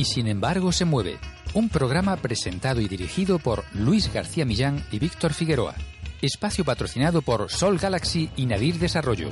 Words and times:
y 0.00 0.04
sin 0.06 0.28
embargo 0.28 0.72
se 0.72 0.86
mueve. 0.86 1.18
Un 1.52 1.68
programa 1.68 2.16
presentado 2.16 2.80
y 2.80 2.88
dirigido 2.88 3.38
por 3.38 3.64
Luis 3.74 4.10
García 4.10 4.46
Millán 4.46 4.82
y 4.90 4.98
Víctor 4.98 5.34
Figueroa. 5.34 5.74
Espacio 6.22 6.64
patrocinado 6.64 7.20
por 7.20 7.50
Sol 7.50 7.78
Galaxy 7.78 8.30
y 8.34 8.46
Nadir 8.46 8.78
Desarrollo. 8.78 9.28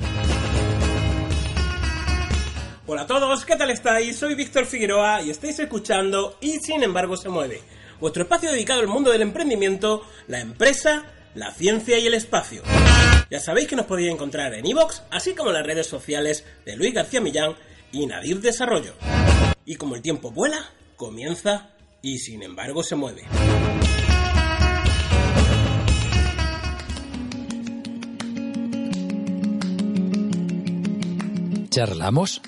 Hola 2.85 3.01
a 3.01 3.07
todos, 3.07 3.45
¿qué 3.45 3.55
tal 3.55 3.71
estáis? 3.71 4.17
Soy 4.17 4.35
Víctor 4.35 4.67
Figueroa 4.67 5.23
y 5.23 5.31
estáis 5.31 5.57
escuchando 5.57 6.37
Y 6.39 6.59
sin 6.59 6.83
embargo 6.83 7.17
se 7.17 7.29
mueve. 7.29 7.63
Vuestro 7.99 8.21
espacio 8.21 8.51
dedicado 8.51 8.81
al 8.81 8.87
mundo 8.87 9.11
del 9.11 9.23
emprendimiento, 9.23 10.03
la 10.27 10.39
empresa, 10.39 11.05
la 11.33 11.51
ciencia 11.51 11.97
y 11.97 12.05
el 12.05 12.13
espacio. 12.13 12.61
Ya 13.31 13.39
sabéis 13.39 13.67
que 13.67 13.75
nos 13.75 13.87
podéis 13.87 14.11
encontrar 14.11 14.53
en 14.53 14.67
iVoox, 14.67 15.01
así 15.09 15.33
como 15.33 15.49
en 15.49 15.55
las 15.55 15.65
redes 15.65 15.87
sociales 15.87 16.45
de 16.63 16.75
Luis 16.75 16.93
García 16.93 17.21
Millán 17.21 17.55
y 17.91 18.05
Nadir 18.05 18.39
Desarrollo. 18.39 18.93
Y 19.69 19.75
como 19.75 19.93
el 19.93 20.01
tiempo 20.01 20.31
vuela, 20.31 20.57
comienza 20.95 21.69
y 22.01 22.17
sin 22.17 22.41
embargo 22.41 22.81
se 22.81 22.95
mueve. 22.95 23.21
¿Charlamos? 31.69 32.41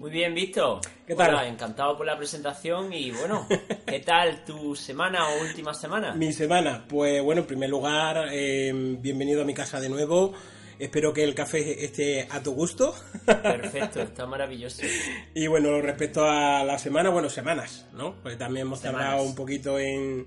Muy 0.00 0.10
bien, 0.10 0.34
Víctor. 0.34 0.80
¿Qué 1.06 1.14
tal? 1.14 1.28
Hola, 1.30 1.46
encantado 1.46 1.96
por 1.96 2.04
la 2.04 2.18
presentación 2.18 2.92
y 2.92 3.12
bueno, 3.12 3.46
¿qué 3.86 4.00
tal 4.00 4.44
tu 4.44 4.74
semana 4.74 5.28
o 5.28 5.42
última 5.42 5.72
semana? 5.72 6.16
Mi 6.16 6.32
semana, 6.32 6.84
pues 6.88 7.22
bueno, 7.22 7.42
en 7.42 7.46
primer 7.46 7.70
lugar, 7.70 8.26
eh, 8.32 8.72
bienvenido 8.74 9.42
a 9.42 9.44
mi 9.44 9.54
casa 9.54 9.78
de 9.78 9.88
nuevo. 9.88 10.34
Espero 10.82 11.12
que 11.12 11.22
el 11.22 11.32
café 11.32 11.84
esté 11.84 12.26
a 12.28 12.42
tu 12.42 12.54
gusto. 12.54 12.92
Perfecto, 13.24 14.02
está 14.02 14.26
maravilloso. 14.26 14.82
Y 15.32 15.46
bueno, 15.46 15.80
respecto 15.80 16.24
a 16.28 16.64
la 16.64 16.76
semana, 16.76 17.08
bueno, 17.10 17.30
semanas, 17.30 17.86
¿no? 17.92 18.16
Porque 18.20 18.36
también 18.36 18.66
hemos 18.66 18.80
Semanas. 18.80 19.06
tardado 19.10 19.22
un 19.22 19.36
poquito 19.36 19.78
en, 19.78 20.26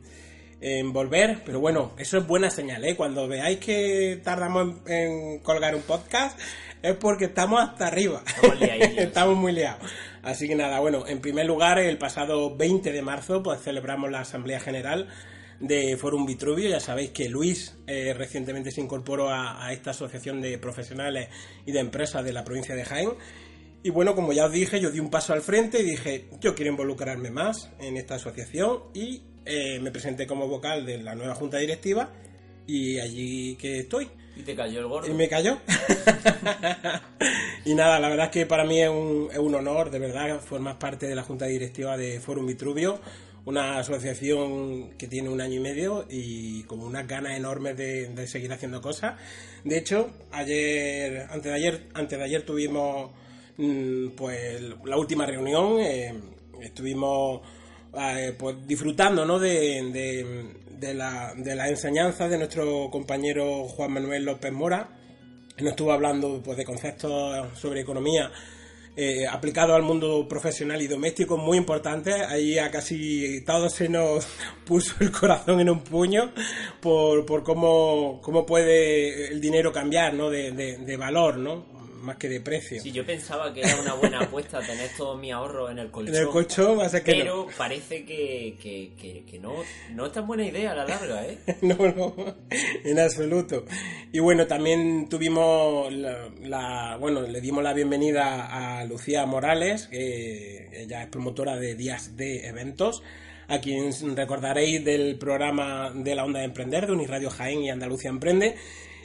en 0.61 0.93
volver, 0.93 1.41
pero 1.45 1.59
bueno, 1.59 1.91
eso 1.97 2.17
es 2.19 2.25
buena 2.25 2.49
señal, 2.49 2.85
¿eh? 2.85 2.95
Cuando 2.95 3.27
veáis 3.27 3.59
que 3.59 4.21
tardamos 4.23 4.77
en, 4.85 4.93
en 4.93 5.39
colgar 5.39 5.75
un 5.75 5.81
podcast, 5.81 6.39
es 6.81 6.95
porque 6.95 7.25
estamos 7.25 7.61
hasta 7.61 7.87
arriba. 7.87 8.23
Estamos 8.25 8.57
liadillos. 8.57 8.97
estamos 8.97 9.35
muy 9.35 9.51
liados. 9.51 9.91
Así 10.23 10.47
que 10.47 10.55
nada, 10.55 10.79
bueno, 10.79 11.05
en 11.05 11.19
primer 11.19 11.47
lugar, 11.47 11.79
el 11.79 11.97
pasado 11.97 12.55
20 12.55 12.93
de 12.93 13.01
marzo, 13.01 13.43
pues 13.43 13.61
celebramos 13.61 14.09
la 14.09 14.21
Asamblea 14.21 14.61
General 14.61 15.09
de 15.59 15.97
Forum 15.97 16.25
Vitruvio. 16.25 16.69
Ya 16.69 16.79
sabéis 16.79 17.11
que 17.11 17.29
Luis 17.29 17.77
eh, 17.87 18.13
recientemente 18.13 18.71
se 18.71 18.81
incorporó 18.81 19.29
a, 19.29 19.65
a 19.65 19.73
esta 19.73 19.91
asociación 19.91 20.41
de 20.41 20.57
profesionales 20.57 21.29
y 21.65 21.71
de 21.71 21.79
empresas 21.79 22.23
de 22.23 22.33
la 22.33 22.43
provincia 22.43 22.75
de 22.75 22.85
Jaén. 22.85 23.11
Y 23.83 23.91
bueno, 23.91 24.15
como 24.15 24.33
ya 24.33 24.45
os 24.45 24.51
dije, 24.51 24.81
yo 24.81 24.89
di 24.89 24.99
un 24.99 25.11
paso 25.11 25.33
al 25.33 25.41
frente 25.41 25.79
y 25.81 25.83
dije, 25.83 26.29
yo 26.39 26.55
quiero 26.55 26.71
involucrarme 26.71 27.29
más 27.29 27.69
en 27.79 27.97
esta 27.97 28.15
asociación 28.15 28.85
y 28.95 29.21
eh, 29.45 29.79
me 29.79 29.91
presenté 29.91 30.25
como 30.25 30.47
vocal 30.47 30.87
de 30.87 30.97
la 30.97 31.13
nueva 31.13 31.35
junta 31.35 31.59
directiva 31.59 32.09
y 32.65 32.99
allí 32.99 33.55
que 33.57 33.81
estoy. 33.81 34.09
Y 34.35 34.41
te 34.41 34.55
cayó 34.55 34.79
el 34.79 34.87
gordo. 34.87 35.07
Y 35.07 35.13
me 35.13 35.29
cayó. 35.29 35.59
y 37.65 37.75
nada, 37.75 37.99
la 37.99 38.09
verdad 38.09 38.25
es 38.25 38.31
que 38.31 38.45
para 38.45 38.65
mí 38.65 38.81
es 38.81 38.89
un, 38.89 39.29
es 39.31 39.37
un 39.37 39.53
honor, 39.53 39.91
de 39.91 39.99
verdad, 39.99 40.39
formar 40.41 40.79
parte 40.79 41.07
de 41.07 41.15
la 41.15 41.23
junta 41.23 41.45
directiva 41.45 41.95
de 41.95 42.19
Forum 42.19 42.47
Vitruvio, 42.47 42.99
una 43.45 43.77
asociación 43.77 44.91
que 44.97 45.07
tiene 45.07 45.29
un 45.29 45.39
año 45.39 45.55
y 45.55 45.59
medio 45.59 46.05
y 46.09 46.63
con 46.63 46.79
unas 46.79 47.07
ganas 47.07 47.37
enormes 47.37 47.77
de, 47.77 48.09
de 48.09 48.27
seguir 48.27 48.51
haciendo 48.51 48.81
cosas. 48.81 49.15
De 49.63 49.77
hecho, 49.77 50.09
ayer, 50.31 51.27
antes 51.29 51.43
de 51.43 51.53
ayer, 51.53 51.87
antes 51.93 52.17
de 52.17 52.25
ayer 52.25 52.41
tuvimos 52.41 53.11
mm, 53.57 54.09
pues 54.17 54.61
la 54.83 54.97
última 54.97 55.25
reunión, 55.25 55.79
eh, 55.79 56.13
estuvimos 56.61 57.41
eh, 57.93 58.35
pues 58.37 58.67
disfrutando 58.67 59.25
¿no? 59.25 59.37
de, 59.37 59.91
de, 59.91 60.53
de 60.79 60.93
la, 60.95 61.33
de 61.35 61.55
la 61.55 61.69
enseñanza 61.69 62.27
de 62.27 62.39
nuestro 62.39 62.89
compañero 62.91 63.67
Juan 63.67 63.91
Manuel 63.91 64.25
López 64.25 64.51
Mora, 64.51 64.89
nos 65.59 65.69
estuvo 65.69 65.91
hablando 65.91 66.41
pues, 66.43 66.57
de 66.57 66.65
conceptos 66.65 67.57
sobre 67.57 67.81
economía 67.81 68.31
eh, 68.97 69.27
aplicados 69.27 69.75
al 69.75 69.81
mundo 69.83 70.25
profesional 70.27 70.81
y 70.81 70.87
doméstico 70.87 71.37
muy 71.37 71.57
importantes. 71.57 72.15
Ahí 72.29 72.57
a 72.57 72.71
casi 72.71 73.43
todos 73.45 73.73
se 73.73 73.89
nos 73.89 74.25
puso 74.65 74.95
el 75.01 75.11
corazón 75.11 75.59
en 75.59 75.69
un 75.69 75.81
puño 75.81 76.31
por, 76.81 77.25
por 77.25 77.43
cómo, 77.43 78.19
cómo 78.21 78.45
puede 78.45 79.27
el 79.27 79.41
dinero 79.41 79.71
cambiar 79.71 80.13
¿no? 80.13 80.29
de, 80.29 80.51
de- 80.51 80.77
de 80.77 80.97
valor, 80.97 81.37
¿no? 81.37 81.74
Más 82.05 82.17
que 82.17 82.29
de 82.29 82.39
precio. 82.39 82.81
Sí, 82.81 82.91
yo 82.91 83.05
pensaba 83.05 83.53
que 83.53 83.61
era 83.61 83.75
una 83.81 83.93
buena 83.95 84.19
apuesta 84.21 84.59
tener 84.61 84.89
todos 84.95 85.19
mis 85.19 85.33
ahorros 85.33 85.71
en 85.71 85.79
el 85.79 85.91
colchón. 85.91 86.15
en 86.15 86.21
el 86.21 86.27
colchón 86.29 86.79
va 86.79 86.85
a 86.85 86.89
ser 86.89 87.03
que 87.03 87.11
Pero 87.13 87.47
parece 87.57 88.05
que, 88.05 88.55
que, 88.61 88.93
que, 88.99 89.23
que 89.29 89.39
no, 89.39 89.55
no 89.93 90.05
es 90.05 90.11
tan 90.13 90.25
buena 90.27 90.45
idea 90.45 90.71
a 90.71 90.75
la 90.75 90.85
larga, 90.85 91.25
¿eh? 91.25 91.37
no, 91.61 91.75
no, 91.75 92.15
en 92.83 92.99
absoluto. 92.99 93.65
Y 94.11 94.19
bueno, 94.19 94.47
también 94.47 95.09
tuvimos 95.09 95.91
la, 95.91 96.29
la- 96.41 96.97
bueno, 96.97 97.21
le 97.21 97.41
dimos 97.41 97.63
la 97.63 97.73
bienvenida 97.73 98.79
a 98.79 98.85
Lucía 98.85 99.25
Morales, 99.25 99.87
que 99.87 100.69
ella 100.83 101.01
es 101.03 101.07
promotora 101.09 101.57
de 101.57 101.75
Días 101.75 102.15
de 102.15 102.47
Eventos, 102.47 103.01
a 103.47 103.59
quien 103.59 103.91
recordaréis 104.15 104.83
del 104.83 105.17
programa 105.17 105.91
de 105.93 106.15
la 106.15 106.23
Onda 106.25 106.39
de 106.39 106.45
Emprender 106.45 106.87
de 106.87 106.93
Uniradio 106.93 107.29
Jaén 107.29 107.61
y 107.61 107.69
Andalucía 107.69 108.09
Emprende. 108.09 108.55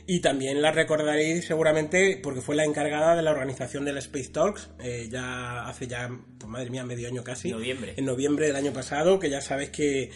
Y 0.06 0.20
también 0.20 0.62
la 0.62 0.72
recordaréis 0.72 1.44
seguramente 1.44 2.18
porque 2.22 2.40
fue 2.40 2.56
la 2.56 2.64
encargada 2.64 3.14
de 3.16 3.22
la 3.22 3.30
organización 3.30 3.84
del 3.84 3.98
Space 3.98 4.30
Talks, 4.30 4.70
eh, 4.80 5.08
ya 5.10 5.66
hace 5.66 5.86
ya, 5.86 6.10
pues 6.38 6.50
madre 6.50 6.70
mía, 6.70 6.84
medio 6.84 7.08
año 7.08 7.22
casi. 7.22 7.50
Noviembre. 7.50 7.94
En 7.96 8.04
noviembre 8.04 8.46
del 8.46 8.56
año 8.56 8.72
pasado, 8.72 9.18
que 9.18 9.30
ya 9.30 9.40
sabéis 9.40 9.70
que, 9.70 10.10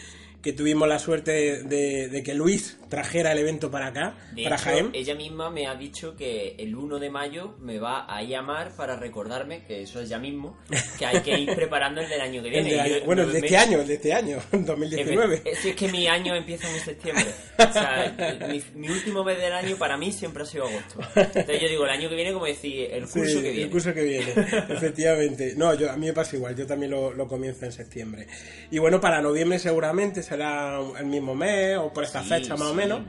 que 0.44 0.52
tuvimos 0.52 0.86
la 0.86 0.98
suerte 0.98 1.62
de, 1.64 2.08
de 2.08 2.22
que 2.22 2.34
Luis 2.34 2.76
trajera 2.90 3.32
el 3.32 3.38
evento 3.38 3.70
para 3.70 3.86
acá, 3.88 4.14
De 4.36 4.44
para 4.44 4.56
hecho, 4.56 4.64
Jaén. 4.66 4.90
ella 4.92 5.14
misma 5.14 5.50
me 5.50 5.66
ha 5.66 5.74
dicho 5.74 6.14
que 6.14 6.54
el 6.58 6.76
1 6.76 6.98
de 6.98 7.08
mayo 7.10 7.56
me 7.60 7.78
va 7.78 8.04
a 8.04 8.22
llamar 8.22 8.76
para 8.76 8.94
recordarme, 8.96 9.64
que 9.64 9.82
eso 9.82 10.00
es 10.02 10.08
ya 10.10 10.18
mismo, 10.18 10.58
que 10.98 11.06
hay 11.06 11.20
que 11.22 11.36
ir 11.38 11.52
preparando 11.56 12.02
el 12.02 12.08
del 12.10 12.20
año 12.20 12.42
que 12.42 12.50
viene. 12.50 12.70
de 12.74 13.00
yo- 13.00 13.04
bueno, 13.06 13.26
de 13.26 13.38
este 13.38 13.56
año, 13.56 13.82
de 13.84 13.94
este 13.94 14.12
año, 14.12 14.38
2019. 14.52 15.42
Es, 15.46 15.64
es 15.64 15.74
que 15.74 15.88
mi 15.88 16.06
año 16.06 16.34
empieza 16.36 16.70
en 16.72 16.78
septiembre. 16.80 17.24
O 17.58 17.72
sea, 17.72 18.14
mi, 18.48 18.62
mi 18.74 18.88
último 18.90 19.24
mes 19.24 19.38
del 19.38 19.52
año 19.54 19.76
para 19.76 19.96
mí 19.96 20.12
siempre 20.12 20.42
ha 20.42 20.46
sido 20.46 20.68
agosto. 20.68 21.00
Entonces 21.16 21.60
yo 21.62 21.68
digo, 21.68 21.84
el 21.84 21.90
año 21.90 22.08
que 22.10 22.14
viene, 22.16 22.32
como 22.34 22.44
decir, 22.46 22.88
el 22.92 23.04
curso 23.08 23.24
Sí, 23.24 23.34
que 23.42 23.50
viene. 23.50 23.62
El 23.62 23.70
curso 23.70 23.94
que 23.94 24.02
viene, 24.04 24.32
efectivamente. 24.68 25.54
No, 25.56 25.74
yo, 25.74 25.90
a 25.90 25.96
mí 25.96 26.06
me 26.06 26.12
pasa 26.12 26.36
igual, 26.36 26.54
yo 26.54 26.66
también 26.66 26.90
lo, 26.90 27.12
lo 27.14 27.26
comienzo 27.26 27.64
en 27.64 27.72
septiembre. 27.72 28.26
Y 28.70 28.78
bueno, 28.78 29.00
para 29.00 29.20
noviembre 29.22 29.58
seguramente 29.58 30.22
será 30.34 30.80
el 30.98 31.06
mismo 31.06 31.34
mes 31.34 31.76
o 31.78 31.92
por 31.92 32.04
esta 32.04 32.22
Sí, 32.22 32.28
fecha 32.28 32.56
más 32.56 32.68
o 32.68 32.74
menos. 32.74 33.02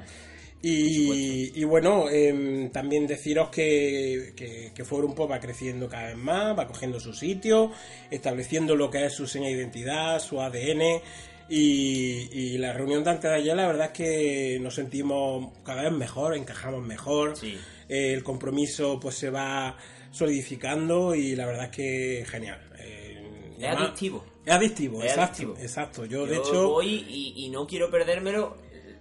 Y, 0.62 1.52
y 1.54 1.64
bueno, 1.64 2.10
em, 2.10 2.72
también 2.72 3.06
deciros 3.06 3.50
que, 3.50 4.34
que, 4.36 4.72
que 4.74 4.84
Forum 4.84 5.14
Pop 5.14 5.30
va 5.30 5.40
creciendo 5.40 5.88
cada 5.88 6.08
vez 6.08 6.18
más, 6.18 6.58
va 6.58 6.66
cogiendo 6.68 7.00
su 7.00 7.14
sitio, 7.14 7.72
estableciendo 8.10 8.76
lo 8.76 8.90
que 8.90 9.06
es 9.06 9.14
su 9.14 9.28
seña 9.28 9.48
de 9.48 9.54
identidad, 9.54 10.20
su 10.20 10.42
ADN. 10.42 11.02
Y, 11.48 12.28
y 12.32 12.58
la 12.58 12.74
reunión 12.74 13.04
de 13.04 13.12
antes 13.12 13.30
de 13.30 13.38
ayer, 13.38 13.56
la 13.56 13.68
verdad 13.68 13.88
es 13.88 13.92
que 13.92 14.60
nos 14.60 14.74
sentimos 14.74 15.52
cada 15.64 15.84
vez 15.84 15.92
mejor, 15.92 16.36
encajamos 16.36 16.84
mejor. 16.84 17.38
Sí. 17.38 17.60
Eh, 17.88 18.14
el 18.14 18.24
compromiso 18.24 19.00
pues 19.00 19.14
se 19.16 19.30
va 19.30 19.78
solidificando 20.10 21.14
y 21.14 21.36
la 21.36 21.46
verdad 21.46 21.66
es 21.66 21.72
que 21.72 22.26
genial. 22.28 22.60
Eh, 22.80 23.54
Es 23.60 23.66
adictivo. 23.68 24.26
Es 24.46 24.54
adictivo, 24.54 25.00
Es 25.00 25.12
exacto. 25.12 25.24
adictivo. 25.44 25.56
Exacto. 25.60 26.06
Yo, 26.06 26.26
Yo, 26.26 26.28
de 26.28 26.38
hecho, 26.38 26.70
voy 26.70 27.06
y, 27.10 27.34
y 27.46 27.50
no 27.50 27.66
quiero 27.66 27.90
perdérmelo, 27.90 28.56
eh, 28.72 28.96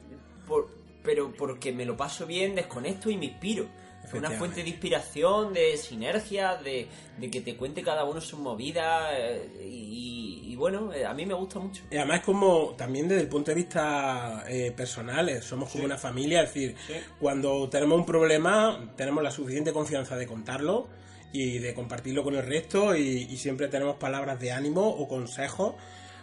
por- 0.47 0.69
pero 1.03 1.33
porque 1.33 1.71
me 1.73 1.85
lo 1.85 1.97
paso 1.97 2.27
bien, 2.27 2.55
desconecto 2.55 3.11
y 3.11 3.17
me 3.17 3.27
inspiro. 3.27 3.67
Es 4.05 4.13
una 4.13 4.31
fuente 4.33 4.63
de 4.63 4.69
inspiración, 4.69 5.55
de 5.55 5.79
sinergia, 5.79 6.57
de, 6.57 6.87
de 7.19 7.31
que 7.31 7.41
te 7.41 7.57
cuente 7.57 7.83
cada 7.83 8.05
uno 8.05 8.21
sus 8.21 8.39
movidas. 8.39 9.11
eh, 9.15 9.49
y, 9.67 10.41
y 10.53 10.57
bueno, 10.57 10.93
eh, 10.93 11.07
a 11.07 11.15
mí 11.15 11.25
me 11.25 11.33
gusta 11.35 11.59
mucho. 11.59 11.83
Y 11.91 11.97
además 11.97 12.21
como 12.21 12.75
también 12.77 13.09
desde 13.09 13.23
el 13.23 13.29
punto 13.29 13.51
de 13.51 13.55
vista 13.57 14.45
eh, 14.47 14.73
personal, 14.77 15.43
somos 15.43 15.71
como 15.71 15.85
una 15.85 15.97
familia, 15.97 16.43
es 16.43 16.53
decir, 16.53 16.77
Sí. 16.87 16.95
cuando 17.19 17.69
tenemos 17.71 17.99
un 17.99 18.05
problema 18.07 18.93
tenemos 18.97 19.23
la 19.25 19.31
suficiente 19.31 19.73
confianza 19.73 20.17
de 20.17 20.27
contarlo 20.27 20.87
y 21.35 21.59
de 21.59 21.75
compartirlo 21.75 22.23
con 22.23 22.37
el 22.37 22.47
resto 22.47 22.97
y, 22.97 23.27
y 23.29 23.37
siempre 23.37 23.67
tenemos 23.67 23.97
palabras 23.97 24.39
de 24.39 24.53
ánimo 24.53 24.89
o 24.89 25.09
consejos 25.09 25.75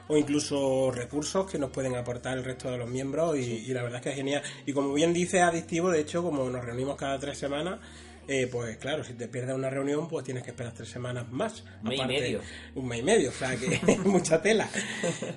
o 0.08 0.18
incluso 0.18 0.90
recursos 0.90 1.50
que 1.52 1.60
nos 1.60 1.70
pueden 1.70 1.96
aportar 1.96 2.38
el 2.38 2.46
resto 2.46 2.72
de 2.72 2.78
los 2.78 2.90
miembros 2.90 3.38
y, 3.38 3.66
y 3.66 3.74
la 3.74 3.84
verdad 3.84 3.98
es 3.98 4.04
que 4.04 4.10
es 4.10 4.16
genial. 4.16 4.42
Y 4.66 4.72
como 4.72 4.94
bien 4.94 5.14
dice 5.14 5.42
Adictivo, 5.42 5.92
de 5.92 6.00
hecho, 6.00 6.24
como 6.24 6.50
nos 6.50 6.64
reunimos 6.64 6.96
cada 6.96 7.20
tres 7.20 7.38
semanas, 7.38 7.80
eh, 8.28 8.48
pues 8.52 8.78
claro, 8.78 9.04
si 9.04 9.14
te 9.14 9.28
pierdes 9.28 9.56
una 9.56 9.70
reunión, 9.70 10.08
pues 10.08 10.24
tienes 10.24 10.44
que 10.44 10.52
esperar 10.52 10.74
tres 10.74 10.90
semanas 10.90 11.30
más. 11.32 11.64
Un 11.84 11.90
mes 11.90 12.00
y 12.00 12.06
medio. 12.06 12.42
Un 12.76 12.88
mes 12.88 13.00
y 13.00 13.04
medio, 13.04 13.30
o 13.30 13.34
sea 13.34 13.56
que 13.56 13.98
mucha 14.06 14.42
tela. 14.42 14.70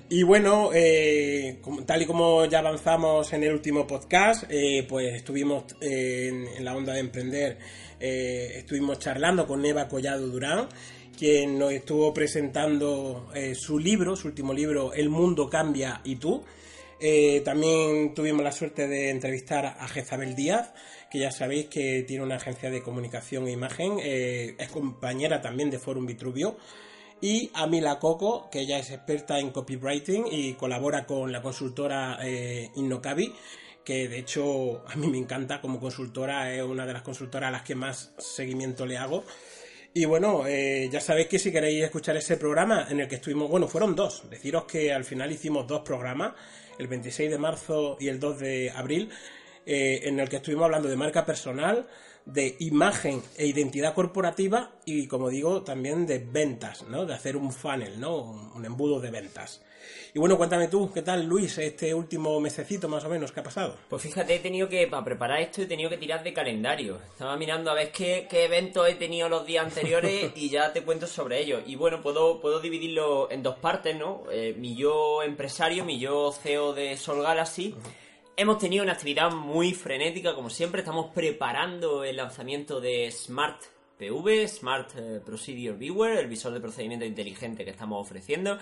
Y 0.09 0.23
bueno, 0.23 0.71
eh, 0.73 1.61
tal 1.87 2.03
y 2.03 2.07
como 2.07 2.45
ya 2.47 2.61
avanzamos 2.61 3.33
en 3.33 3.45
el 3.45 3.53
último 3.53 3.87
podcast, 3.87 4.45
eh, 4.49 4.87
pues 4.89 5.15
estuvimos 5.15 5.65
en, 5.81 6.47
en, 6.47 6.65
la 6.65 6.77
onda 6.77 6.93
de 6.93 7.01
emprender, 7.01 7.59
estuvimos 7.99 8.99
charlando 8.99 9.47
con 9.47 9.65
Eva 9.65 9.89
Collado 9.89 10.27
Durán 10.27 10.69
quien 11.17 11.61
nos 11.61 11.73
estuvo 11.73 12.13
presentando 12.13 13.31
su 13.55 13.79
libro, 13.79 14.17
su 14.17 14.27
último 14.27 14.53
libro, 14.53 14.93
El 14.93 15.09
mundo 15.09 15.49
cambia 15.49 16.01
y 16.03 16.17
tú. 16.17 16.45
También 17.45 18.15
tuvimos 18.15 18.43
la 18.43 18.53
suerte 18.53 18.89
de 18.89 19.11
entrevistar 19.11 19.67
a 19.67 19.89
Jezabel 19.89 20.35
Díaz, 20.35 20.73
que 21.15 21.21
ya 21.21 21.31
sabéis 21.31 21.67
que 21.67 22.03
tiene 22.03 22.25
una 22.25 22.35
agencia 22.35 22.71
de 22.71 22.83
comunicación 22.83 23.47
e 23.47 23.53
imagen, 23.53 24.01
eh, 24.03 24.57
es 24.59 24.69
compañera 24.69 25.41
también 25.41 25.71
de 25.71 25.79
Forum 25.79 26.07
Vitruvio, 26.07 26.57
y 27.21 27.53
a 27.55 27.69
Mila 27.69 28.01
Coco, 28.01 28.51
que 28.51 28.63
ella 28.63 28.81
es 28.81 28.91
experta 28.91 29.39
en 29.39 29.51
copywriting 29.51 30.25
y 30.29 30.55
colabora 30.55 31.07
con 31.07 31.31
la 31.31 31.41
consultora 31.41 32.19
eh, 32.21 32.69
Innocabi, 32.75 33.33
que 33.85 34.09
de 34.09 34.19
hecho 34.19 34.83
a 34.89 34.97
mí 34.97 35.07
me 35.07 35.19
encanta 35.19 35.61
como 35.61 35.79
consultora, 35.79 36.53
es 36.53 36.65
una 36.65 36.85
de 36.85 36.95
las 36.95 37.03
consultoras 37.03 37.47
a 37.47 37.53
las 37.53 37.63
que 37.63 37.77
más 37.77 38.13
seguimiento 38.19 38.85
le 38.85 38.97
hago. 38.97 39.23
Y 39.97 40.07
bueno, 40.07 40.49
eh, 40.49 40.89
ya 40.91 41.01
sabéis 41.01 41.29
que 41.29 41.39
si 41.39 41.53
queréis 41.53 41.85
escuchar 41.85 42.17
ese 42.17 42.37
programa 42.37 42.89
en 42.91 42.99
el 42.99 43.07
que 43.07 43.15
estuvimos, 43.15 43.49
bueno, 43.49 43.69
fueron 43.69 43.95
dos. 43.95 44.29
Deciros 44.29 44.65
que 44.65 44.93
al 44.93 45.05
final 45.05 45.31
hicimos 45.31 45.69
dos 45.69 45.83
programas, 45.83 46.33
el 46.79 46.89
26 46.89 47.31
de 47.31 47.39
marzo 47.39 47.97
y 48.01 48.09
el 48.09 48.21
2 48.21 48.39
de 48.39 48.71
abril. 48.71 49.11
Eh, 49.67 50.03
en 50.05 50.21
el 50.21 50.29
que 50.29 50.37
estuvimos 50.37 50.65
hablando 50.67 50.89
de 50.89 50.97
marca 50.97 51.25
personal, 51.25 51.87
de 52.27 52.57
imagen 52.61 53.23
e 53.37 53.47
identidad 53.47 53.95
corporativa 53.95 54.73
y, 54.85 55.07
como 55.07 55.29
digo, 55.31 55.63
también 55.63 56.07
de 56.07 56.19
ventas, 56.19 56.83
¿no? 56.83 57.07
De 57.07 57.15
hacer 57.15 57.37
un 57.37 57.53
funnel, 57.53 57.99
¿no? 58.01 58.17
Un, 58.55 58.65
embudo 58.65 59.01
de 59.01 59.11
ventas. 59.11 59.63
Y 60.13 60.19
bueno, 60.19 60.37
cuéntame 60.37 60.69
tú, 60.69 60.93
¿qué 60.93 61.03
tal 61.03 61.25
Luis 61.27 61.59
este 61.59 61.93
último 61.93 62.41
mesecito 62.41 62.89
más 62.89 63.05
o 63.05 63.09
menos 63.09 63.33
que 63.33 63.41
ha 63.41 63.43
pasado? 63.43 63.77
Pues 63.89 64.03
fíjate, 64.03 64.37
he 64.37 64.39
tenido 64.39 64.69
que, 64.69 64.87
para 64.87 65.05
preparar 65.05 65.41
esto, 65.41 65.63
he 65.63 65.67
tenido 65.67 65.91
que 65.91 65.97
tirar 65.97 66.23
de 66.23 66.33
calendario. 66.33 67.01
Estaba 67.13 67.37
mirando 67.37 67.71
a 67.71 67.75
ver 67.75 67.91
qué, 67.91 68.29
eventos 68.31 68.89
he 68.89 68.95
tenido 68.95 69.29
los 69.29 69.45
días 69.45 69.65
anteriores 69.65 70.33
y 70.37 70.51
ya 70.51 70.73
te 70.73 70.83
cuento 70.83 71.07
sobre 71.07 71.41
ellos. 71.41 71.63
Y 71.67 71.77
bueno, 71.77 72.01
puedo, 72.01 72.41
puedo 72.41 72.61
dividirlo 72.61 73.31
en 73.31 73.43
dos 73.43 73.57
partes, 73.57 73.97
¿no? 73.97 74.23
Eh, 74.31 74.55
mi 74.57 74.77
yo 74.77 75.23
empresario, 75.23 75.85
mi 75.85 75.99
yo 75.99 76.33
CEO 76.33 76.75
de 76.75 76.97
Sol 76.97 77.23
Galaxy. 77.23 77.75
Hemos 78.37 78.59
tenido 78.59 78.83
una 78.83 78.95
actividad 78.95 79.31
muy 79.31 79.75
frenética, 79.75 80.35
como 80.35 80.51
siempre. 80.51 80.81
Estamos 80.81 81.13
preparando 81.15 82.05
el 82.05 82.17
lanzamiento 82.17 82.81
de 82.81 83.11
Smart 83.11 83.63
PV, 83.99 84.49
Smart 84.49 84.91
eh, 84.97 85.21
Procedure 85.25 85.77
Viewer, 85.77 86.19
el 86.19 86.27
visor 86.27 86.53
de 86.53 86.61
procedimiento 86.61 87.05
inteligente 87.05 87.65
que 87.65 87.71
estamos 87.71 88.01
ofreciendo. 88.01 88.59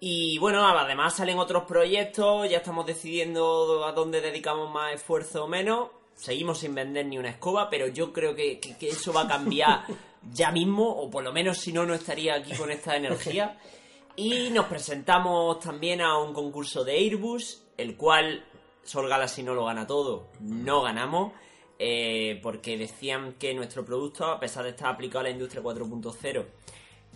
Y 0.00 0.38
bueno, 0.38 0.66
además 0.66 1.16
salen 1.16 1.38
otros 1.38 1.64
proyectos, 1.64 2.48
ya 2.48 2.58
estamos 2.58 2.86
decidiendo 2.86 3.84
a 3.84 3.92
dónde 3.92 4.20
dedicamos 4.20 4.70
más 4.70 4.94
esfuerzo 4.94 5.44
o 5.44 5.48
menos. 5.48 5.88
Seguimos 6.14 6.58
sin 6.58 6.74
vender 6.74 7.06
ni 7.06 7.18
una 7.18 7.30
escoba, 7.30 7.68
pero 7.68 7.88
yo 7.88 8.12
creo 8.12 8.34
que, 8.34 8.60
que 8.60 8.88
eso 8.88 9.12
va 9.12 9.22
a 9.22 9.28
cambiar 9.28 9.84
ya 10.32 10.52
mismo, 10.52 10.88
o 10.88 11.10
por 11.10 11.24
lo 11.24 11.32
menos 11.32 11.58
si 11.58 11.72
no, 11.72 11.84
no 11.84 11.94
estaría 11.94 12.34
aquí 12.34 12.52
con 12.54 12.70
esta 12.70 12.96
energía. 12.96 13.58
Y 14.20 14.50
nos 14.50 14.66
presentamos 14.66 15.60
también 15.60 16.00
a 16.00 16.18
un 16.18 16.34
concurso 16.34 16.82
de 16.82 16.96
Airbus, 16.96 17.62
el 17.76 17.96
cual 17.96 18.44
Sol 18.82 19.08
Galaxy 19.08 19.44
no 19.44 19.54
lo 19.54 19.66
gana 19.66 19.86
todo, 19.86 20.26
no 20.40 20.82
ganamos. 20.82 21.34
Eh, 21.78 22.40
porque 22.42 22.76
decían 22.76 23.34
que 23.34 23.54
nuestro 23.54 23.84
producto, 23.84 24.26
a 24.26 24.40
pesar 24.40 24.64
de 24.64 24.70
estar 24.70 24.88
aplicado 24.88 25.20
a 25.20 25.22
la 25.24 25.30
industria 25.30 25.62
4.0, 25.62 26.44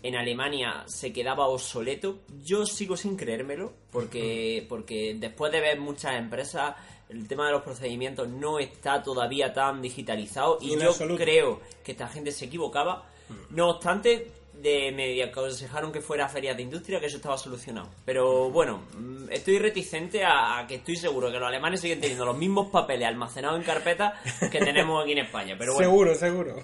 en 0.02 0.16
Alemania 0.16 0.84
se 0.86 1.12
quedaba 1.12 1.46
obsoleto. 1.46 2.20
Yo 2.44 2.66
sigo 2.66 2.96
sin 2.96 3.16
creérmelo, 3.16 3.72
porque, 3.90 4.66
porque 4.68 5.16
después 5.18 5.52
de 5.52 5.60
ver 5.60 5.80
muchas 5.80 6.16
empresas, 6.16 6.74
el 7.08 7.28
tema 7.28 7.46
de 7.46 7.52
los 7.52 7.62
procedimientos 7.62 8.28
no 8.28 8.58
está 8.58 9.02
todavía 9.02 9.52
tan 9.52 9.82
digitalizado 9.82 10.58
y 10.60 10.78
yo 10.78 10.94
creo 11.16 11.60
que 11.84 11.92
esta 11.92 12.08
gente 12.08 12.32
se 12.32 12.46
equivocaba. 12.46 13.08
No 13.50 13.70
obstante, 13.70 14.30
de 14.54 14.92
me 14.92 15.22
aconsejaron 15.22 15.92
que 15.92 16.00
fuera 16.00 16.26
a 16.26 16.28
ferias 16.28 16.56
de 16.56 16.62
industria, 16.62 17.00
que 17.00 17.06
eso 17.06 17.16
estaba 17.16 17.38
solucionado. 17.38 17.88
Pero 18.04 18.50
bueno, 18.50 18.82
mm, 18.98 19.30
estoy 19.30 19.58
reticente 19.58 20.24
a, 20.24 20.64
que 20.68 20.76
estoy 20.76 20.96
seguro 20.96 21.30
que 21.30 21.38
los 21.38 21.48
alemanes 21.48 21.80
siguen 21.80 22.00
teniendo 22.00 22.24
los 22.24 22.36
mismos 22.36 22.70
papeles 22.70 23.08
almacenados 23.08 23.58
en 23.58 23.64
carpetas 23.64 24.14
que 24.50 24.58
tenemos 24.58 25.02
aquí 25.02 25.12
en 25.12 25.18
España. 25.18 25.56
Pero 25.58 25.76
Seguro, 25.76 26.14
seguro. 26.14 26.56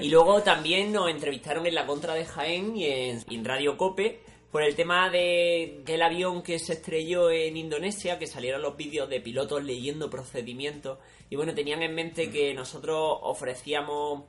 Y 0.00 0.08
luego 0.08 0.42
también 0.42 0.92
nos 0.92 1.10
entrevistaron 1.10 1.66
en 1.66 1.74
la 1.74 1.86
contra 1.86 2.14
de 2.14 2.24
Jaén 2.24 2.76
y 2.76 2.86
en, 2.86 3.44
Radio 3.44 3.76
Cope 3.76 4.20
por 4.50 4.62
el 4.62 4.74
tema 4.74 5.10
de, 5.10 5.82
del 5.84 6.00
avión 6.00 6.42
que 6.42 6.58
se 6.58 6.74
estrelló 6.74 7.30
en 7.30 7.56
Indonesia, 7.56 8.18
que 8.18 8.26
salieron 8.26 8.62
los 8.62 8.76
vídeos 8.76 9.08
de 9.10 9.20
pilotos 9.20 9.62
leyendo 9.62 10.08
procedimientos. 10.08 10.98
Y 11.28 11.36
bueno, 11.36 11.54
tenían 11.54 11.82
en 11.82 11.94
mente 11.94 12.30
que 12.30 12.54
nosotros 12.54 13.18
ofrecíamos 13.22 14.22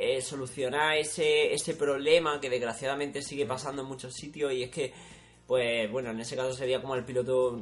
eh, 0.00 0.22
solucionar 0.22 0.96
ese, 0.96 1.52
ese 1.52 1.74
problema 1.74 2.40
que 2.40 2.48
desgraciadamente 2.48 3.20
sigue 3.20 3.46
pasando 3.46 3.82
en 3.82 3.88
muchos 3.88 4.14
sitios 4.14 4.52
y 4.52 4.62
es 4.62 4.70
que 4.70 4.92
pues 5.48 5.90
bueno, 5.90 6.10
en 6.10 6.20
ese 6.20 6.36
caso 6.36 6.52
sería 6.52 6.80
como 6.82 6.94
el 6.94 7.04
piloto 7.04 7.58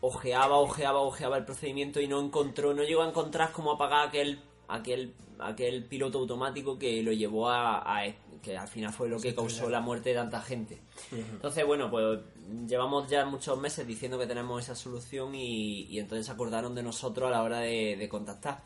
ojeaba, 0.00 0.58
ojeaba, 0.58 1.00
ojeaba 1.00 1.36
el 1.36 1.44
procedimiento 1.44 2.00
y 2.00 2.06
no 2.06 2.20
encontró, 2.20 2.72
no 2.72 2.84
llegó 2.84 3.02
a 3.02 3.08
encontrar 3.08 3.50
cómo 3.50 3.72
apagar 3.72 4.06
aquel 4.08 4.40
aquel 4.68 5.12
aquel 5.40 5.84
piloto 5.84 6.18
automático 6.18 6.78
que 6.78 7.02
lo 7.02 7.12
llevó 7.12 7.50
a, 7.50 8.04
que 8.40 8.56
al 8.56 8.68
final 8.68 8.92
fue 8.92 9.08
lo 9.08 9.18
que 9.18 9.34
causó 9.34 9.68
la 9.68 9.80
muerte 9.80 10.10
de 10.10 10.14
tanta 10.14 10.40
gente. 10.40 10.80
Entonces, 11.12 11.66
bueno, 11.66 11.90
pues 11.90 12.20
llevamos 12.66 13.10
ya 13.10 13.26
muchos 13.26 13.58
meses 13.58 13.84
diciendo 13.86 14.18
que 14.18 14.26
tenemos 14.26 14.62
esa 14.62 14.76
solución 14.76 15.34
y, 15.34 15.98
entonces 15.98 16.30
acordaron 16.30 16.76
de 16.76 16.84
nosotros 16.84 17.26
a 17.26 17.32
la 17.32 17.42
hora 17.42 17.58
de 17.58 18.08
contactar. 18.08 18.62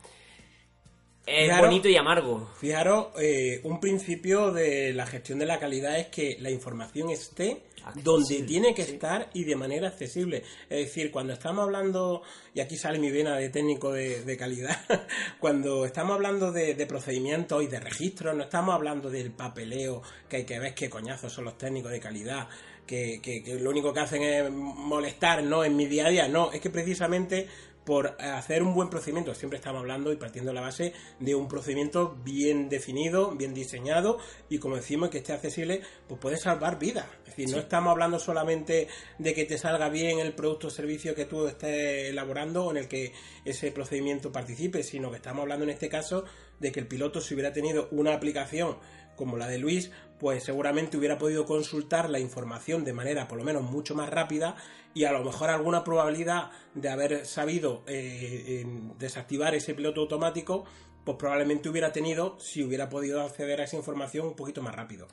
Es 1.25 1.57
bonito 1.57 1.87
y 1.87 1.95
amargo. 1.95 2.49
Fijaros, 2.59 3.07
eh, 3.19 3.61
un 3.63 3.79
principio 3.79 4.51
de 4.51 4.93
la 4.93 5.05
gestión 5.05 5.39
de 5.39 5.45
la 5.45 5.59
calidad 5.59 5.99
es 5.99 6.07
que 6.07 6.37
la 6.39 6.49
información 6.49 7.09
esté 7.09 7.63
donde 7.95 8.43
tiene 8.43 8.73
que 8.73 8.83
estar 8.83 9.29
y 9.33 9.43
de 9.43 9.55
manera 9.55 9.87
accesible. 9.87 10.43
Es 10.69 10.87
decir, 10.87 11.11
cuando 11.11 11.33
estamos 11.33 11.63
hablando, 11.63 12.21
y 12.53 12.59
aquí 12.59 12.77
sale 12.77 12.99
mi 12.99 13.11
vena 13.11 13.37
de 13.37 13.49
técnico 13.49 13.91
de, 13.91 14.37
calidad, 14.37 14.77
cuando 15.39 15.85
estamos 15.85 16.15
hablando 16.15 16.51
de, 16.51 16.85
procedimientos 16.85 17.63
y 17.63 17.67
de 17.67 17.79
registros, 17.79 18.35
no 18.35 18.43
estamos 18.43 18.75
hablando 18.75 19.09
del 19.09 19.31
papeleo, 19.31 20.01
que 20.29 20.37
hay 20.37 20.45
que 20.45 20.59
ver 20.59 20.73
qué 20.73 20.89
coñazos 20.89 21.31
son 21.31 21.45
los 21.45 21.57
técnicos 21.57 21.91
de 21.91 21.99
calidad, 21.99 22.47
que, 22.85 23.19
que, 23.21 23.43
que 23.43 23.55
lo 23.55 23.69
único 23.69 23.93
que 23.93 23.99
hacen 23.99 24.21
es 24.23 24.51
molestar, 24.51 25.43
no 25.43 25.63
en 25.63 25.75
mi 25.75 25.85
día 25.85 26.07
a 26.07 26.09
día, 26.09 26.27
no, 26.27 26.51
es 26.51 26.59
que 26.61 26.69
precisamente 26.69 27.47
por 27.85 28.15
hacer 28.19 28.63
un 28.63 28.73
buen 28.73 28.89
procedimiento. 28.89 29.33
Siempre 29.33 29.57
estamos 29.57 29.81
hablando 29.81 30.11
y 30.11 30.15
partiendo 30.15 30.51
de 30.51 30.55
la 30.55 30.61
base 30.61 30.93
de 31.19 31.35
un 31.35 31.47
procedimiento 31.47 32.15
bien 32.23 32.69
definido, 32.69 33.31
bien 33.35 33.53
diseñado 33.53 34.17
y 34.49 34.59
como 34.59 34.75
decimos 34.75 35.09
que 35.09 35.19
esté 35.19 35.33
accesible, 35.33 35.81
pues 36.07 36.19
puede 36.19 36.37
salvar 36.37 36.79
vidas. 36.79 37.05
Es 37.31 37.37
decir, 37.37 37.55
no 37.55 37.61
estamos 37.61 37.91
hablando 37.91 38.19
solamente 38.19 38.89
de 39.17 39.33
que 39.33 39.45
te 39.45 39.57
salga 39.57 39.87
bien 39.87 40.19
el 40.19 40.33
producto 40.33 40.67
o 40.67 40.69
servicio 40.69 41.15
que 41.15 41.23
tú 41.23 41.47
estés 41.47 42.09
elaborando 42.09 42.65
o 42.65 42.71
en 42.71 42.77
el 42.77 42.87
que 42.89 43.13
ese 43.45 43.71
procedimiento 43.71 44.33
participe, 44.33 44.83
sino 44.83 45.09
que 45.09 45.17
estamos 45.17 45.43
hablando 45.43 45.63
en 45.63 45.69
este 45.69 45.87
caso 45.87 46.25
de 46.59 46.73
que 46.73 46.81
el 46.81 46.87
piloto 46.87 47.21
si 47.21 47.33
hubiera 47.33 47.53
tenido 47.53 47.87
una 47.91 48.13
aplicación 48.13 48.77
como 49.15 49.37
la 49.37 49.47
de 49.47 49.59
Luis, 49.59 49.91
pues 50.19 50.43
seguramente 50.43 50.97
hubiera 50.97 51.17
podido 51.17 51.45
consultar 51.45 52.09
la 52.09 52.19
información 52.19 52.83
de 52.83 52.91
manera 52.91 53.27
por 53.29 53.37
lo 53.37 53.45
menos 53.45 53.63
mucho 53.63 53.95
más 53.95 54.09
rápida 54.09 54.57
y 54.93 55.05
a 55.05 55.13
lo 55.13 55.23
mejor 55.23 55.49
alguna 55.49 55.85
probabilidad 55.85 56.51
de 56.73 56.89
haber 56.89 57.25
sabido 57.25 57.83
eh, 57.87 58.65
desactivar 58.99 59.55
ese 59.55 59.73
piloto 59.73 60.01
automático, 60.01 60.65
pues 61.05 61.17
probablemente 61.17 61.69
hubiera 61.69 61.93
tenido 61.93 62.37
si 62.39 62.61
hubiera 62.61 62.89
podido 62.89 63.21
acceder 63.21 63.61
a 63.61 63.63
esa 63.63 63.77
información 63.77 64.27
un 64.27 64.35
poquito 64.35 64.61
más 64.61 64.75
rápido. 64.75 65.07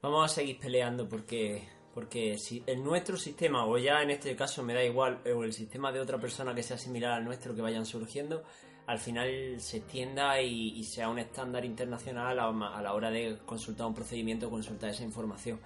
Vamos 0.00 0.30
a 0.30 0.34
seguir 0.34 0.58
peleando 0.58 1.08
porque 1.08 1.68
porque 1.98 2.38
si 2.38 2.62
en 2.64 2.84
nuestro 2.84 3.16
sistema, 3.16 3.66
o 3.66 3.76
ya 3.76 4.00
en 4.02 4.10
este 4.10 4.36
caso 4.36 4.62
me 4.62 4.72
da 4.72 4.84
igual, 4.84 5.20
o 5.34 5.42
el 5.42 5.52
sistema 5.52 5.90
de 5.90 5.98
otra 5.98 6.16
persona 6.16 6.54
que 6.54 6.62
sea 6.62 6.78
similar 6.78 7.10
al 7.10 7.24
nuestro 7.24 7.56
que 7.56 7.60
vayan 7.60 7.84
surgiendo, 7.84 8.44
al 8.86 9.00
final 9.00 9.56
se 9.58 9.78
extienda 9.78 10.40
y, 10.40 10.84
sea 10.84 11.08
un 11.08 11.18
estándar 11.18 11.64
internacional 11.64 12.38
a, 12.38 12.80
la 12.80 12.94
hora 12.94 13.10
de 13.10 13.38
consultar 13.44 13.88
un 13.88 13.94
procedimiento, 13.94 14.48
consultar 14.48 14.90
esa 14.90 15.02
información. 15.02 15.58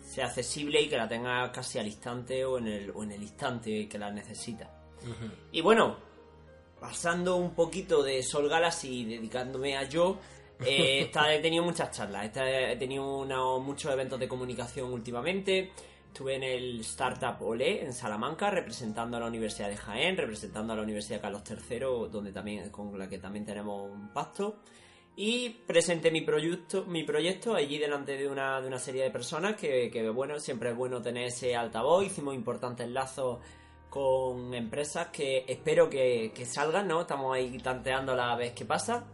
Sea 0.00 0.26
accesible 0.26 0.80
y 0.80 0.88
que 0.88 0.96
la 0.96 1.08
tenga 1.08 1.50
casi 1.50 1.80
al 1.80 1.86
instante 1.86 2.44
o 2.44 2.58
en 2.58 2.68
el, 2.68 2.90
o 2.92 3.02
en 3.02 3.10
el 3.10 3.22
instante 3.22 3.88
que 3.88 3.98
la 3.98 4.12
necesita. 4.12 4.70
Y 5.50 5.60
bueno, 5.60 5.96
pasando 6.78 7.34
un 7.34 7.52
poquito 7.52 8.04
de 8.04 8.22
Sol 8.22 8.48
Galaxy 8.48 9.00
y 9.00 9.04
dedicándome 9.16 9.76
a 9.76 9.88
yo, 9.88 10.20
eh, 10.60 11.10
he 11.10 11.38
tenido 11.40 11.64
muchas 11.64 11.90
charlas, 11.90 12.30
he 12.36 12.76
tenido 12.76 13.24
muchos 13.60 13.92
eventos 13.92 14.18
de 14.20 14.28
comunicación 14.28 14.92
últimamente. 14.92 15.72
Estuve 16.14 16.36
en 16.36 16.44
el 16.44 16.80
Startup 16.82 17.36
Olé 17.42 17.84
en 17.84 17.92
Salamanca 17.92 18.48
representando 18.48 19.16
a 19.16 19.20
la 19.20 19.26
Universidad 19.26 19.68
de 19.68 19.76
Jaén, 19.76 20.16
representando 20.16 20.72
a 20.72 20.76
la 20.76 20.82
Universidad 20.82 21.20
Carlos 21.20 21.42
III, 21.48 22.08
donde 22.08 22.30
también, 22.30 22.70
con 22.70 22.96
la 22.96 23.08
que 23.08 23.18
también 23.18 23.44
tenemos 23.44 23.90
un 23.90 24.12
pacto. 24.12 24.60
y 25.16 25.48
presenté 25.66 26.12
mi 26.12 26.20
proyecto, 26.20 26.84
mi 26.86 27.02
proyecto 27.02 27.54
allí 27.56 27.78
delante 27.78 28.16
de 28.16 28.28
una, 28.28 28.60
de 28.60 28.68
una 28.68 28.78
serie 28.78 29.02
de 29.02 29.10
personas 29.10 29.56
que, 29.56 30.10
bueno, 30.14 30.38
siempre 30.38 30.70
es 30.70 30.76
bueno 30.76 31.02
tener 31.02 31.24
ese 31.24 31.56
altavoz, 31.56 32.04
hicimos 32.04 32.34
importantes 32.34 32.88
lazos 32.88 33.40
con 33.90 34.54
empresas 34.54 35.08
que 35.08 35.44
espero 35.48 35.90
que, 35.90 36.32
que 36.32 36.44
salgan, 36.46 36.86
¿no? 36.86 37.00
Estamos 37.00 37.34
ahí 37.34 37.58
tanteando 37.58 38.14
la 38.14 38.36
vez 38.36 38.52
que 38.52 38.64
pasa. 38.64 39.04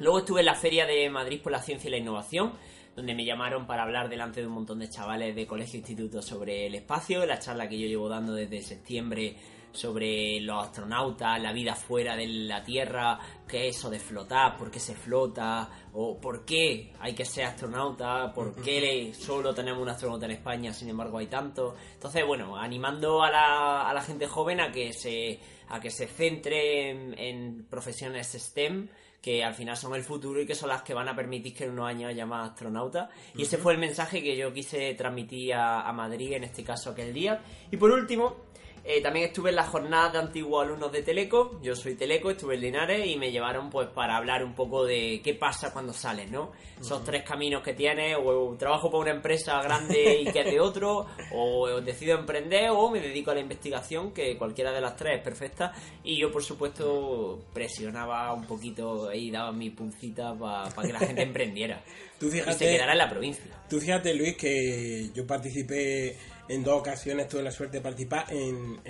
Luego 0.00 0.18
estuve 0.18 0.40
en 0.40 0.46
la 0.46 0.54
Feria 0.54 0.86
de 0.86 1.08
Madrid 1.08 1.40
por 1.40 1.52
la 1.52 1.62
Ciencia 1.62 1.88
y 1.88 1.90
la 1.92 1.98
Innovación, 1.98 2.52
donde 2.96 3.14
me 3.14 3.24
llamaron 3.24 3.66
para 3.66 3.84
hablar 3.84 4.08
delante 4.08 4.40
de 4.40 4.46
un 4.46 4.54
montón 4.54 4.80
de 4.80 4.88
chavales 4.88 5.36
de 5.36 5.46
colegio 5.46 5.74
e 5.74 5.78
instituto 5.78 6.20
sobre 6.20 6.66
el 6.66 6.74
espacio, 6.74 7.24
la 7.24 7.38
charla 7.38 7.68
que 7.68 7.78
yo 7.78 7.86
llevo 7.86 8.08
dando 8.08 8.34
desde 8.34 8.60
septiembre 8.60 9.36
sobre 9.70 10.40
los 10.40 10.64
astronautas, 10.64 11.40
la 11.40 11.52
vida 11.52 11.74
fuera 11.74 12.16
de 12.16 12.26
la 12.26 12.62
Tierra, 12.62 13.18
qué 13.46 13.68
es 13.68 13.76
eso 13.76 13.90
de 13.90 13.98
flotar, 13.98 14.56
por 14.56 14.70
qué 14.70 14.78
se 14.78 14.94
flota, 14.94 15.68
o 15.92 16.18
por 16.20 16.44
qué 16.44 16.92
hay 17.00 17.12
que 17.12 17.24
ser 17.24 17.46
astronauta, 17.46 18.32
por 18.32 18.54
qué 18.62 19.12
solo 19.14 19.52
tenemos 19.54 19.82
un 19.82 19.88
astronauta 19.88 20.26
en 20.26 20.32
España, 20.32 20.72
sin 20.72 20.88
embargo 20.90 21.18
hay 21.18 21.26
tanto. 21.26 21.74
Entonces, 21.94 22.24
bueno, 22.26 22.56
animando 22.56 23.22
a 23.22 23.30
la, 23.30 23.88
a 23.88 23.94
la 23.94 24.02
gente 24.02 24.26
joven 24.26 24.60
a 24.60 24.70
que 24.70 24.92
se, 24.92 25.40
a 25.68 25.80
que 25.80 25.90
se 25.90 26.06
centre 26.06 26.90
en, 26.90 27.66
profesiones 27.68 28.32
STEM 28.32 28.88
que 29.20 29.42
al 29.42 29.54
final 29.54 29.76
son 29.76 29.94
el 29.94 30.02
futuro 30.02 30.40
y 30.40 30.46
que 30.46 30.54
son 30.54 30.68
las 30.68 30.82
que 30.82 30.92
van 30.92 31.08
a 31.08 31.16
permitir 31.16 31.54
que 31.54 31.64
en 31.64 31.70
unos 31.70 31.88
años 31.88 32.10
haya 32.10 32.26
más 32.26 32.50
astronautas. 32.50 33.08
Y 33.34 33.42
ese 33.42 33.56
fue 33.56 33.72
el 33.72 33.78
mensaje 33.78 34.22
que 34.22 34.36
yo 34.36 34.52
quise 34.52 34.92
transmitir 34.94 35.54
a, 35.54 35.88
a 35.88 35.92
Madrid, 35.94 36.34
en 36.34 36.44
este 36.44 36.62
caso 36.62 36.90
aquel 36.90 37.14
día. 37.14 37.40
Y 37.70 37.78
por 37.78 37.90
último, 37.90 38.36
eh, 38.86 39.00
también 39.00 39.26
estuve 39.26 39.48
en 39.48 39.56
la 39.56 39.64
jornada 39.64 40.10
de 40.10 40.18
antiguos 40.18 40.62
alumnos 40.62 40.92
de 40.92 41.02
Teleco. 41.02 41.58
Yo 41.62 41.74
soy 41.74 41.94
Teleco, 41.94 42.30
estuve 42.30 42.56
en 42.56 42.60
Linares 42.60 43.06
y 43.06 43.16
me 43.16 43.32
llevaron 43.32 43.70
pues 43.70 43.88
para 43.88 44.18
hablar 44.18 44.44
un 44.44 44.54
poco 44.54 44.84
de 44.84 45.22
qué 45.24 45.32
pasa 45.32 45.72
cuando 45.72 45.94
sales, 45.94 46.30
¿no? 46.30 46.52
Esos 46.78 47.02
tres 47.02 47.22
caminos 47.22 47.62
que 47.62 47.72
tienes, 47.72 48.14
o 48.22 48.54
trabajo 48.58 48.90
para 48.90 49.00
una 49.04 49.10
empresa 49.12 49.62
grande 49.62 50.20
y 50.20 50.30
que 50.30 50.44
de 50.44 50.60
otro, 50.60 51.06
o 51.32 51.80
decido 51.80 52.18
emprender, 52.18 52.68
o 52.70 52.90
me 52.90 53.00
dedico 53.00 53.30
a 53.30 53.34
la 53.34 53.40
investigación, 53.40 54.12
que 54.12 54.36
cualquiera 54.36 54.70
de 54.70 54.82
las 54.82 54.96
tres 54.96 55.16
es 55.16 55.24
perfecta. 55.24 55.72
Y 56.02 56.20
yo, 56.20 56.30
por 56.30 56.44
supuesto, 56.44 57.42
presionaba 57.54 58.34
un 58.34 58.46
poquito 58.46 59.10
y 59.14 59.30
daba 59.30 59.50
mi 59.50 59.70
puncita 59.70 60.34
para 60.34 60.70
que 60.86 60.92
la 60.92 60.98
gente 60.98 61.22
emprendiera. 61.22 61.82
Tú 62.18 62.28
fíjate, 62.28 62.50
y 62.50 62.54
se 62.54 62.66
quedara 62.66 62.92
en 62.92 62.98
la 62.98 63.08
provincia. 63.08 63.44
Tú 63.68 63.80
fíjate, 63.80 64.14
Luis, 64.14 64.36
que 64.36 65.10
yo 65.14 65.26
participé 65.26 66.16
en 66.48 66.62
dos 66.62 66.80
ocasiones 66.80 67.28
tuve 67.28 67.42
la 67.42 67.50
suerte 67.50 67.78
de 67.78 67.82
participar 67.82 68.26
en, 68.30 68.80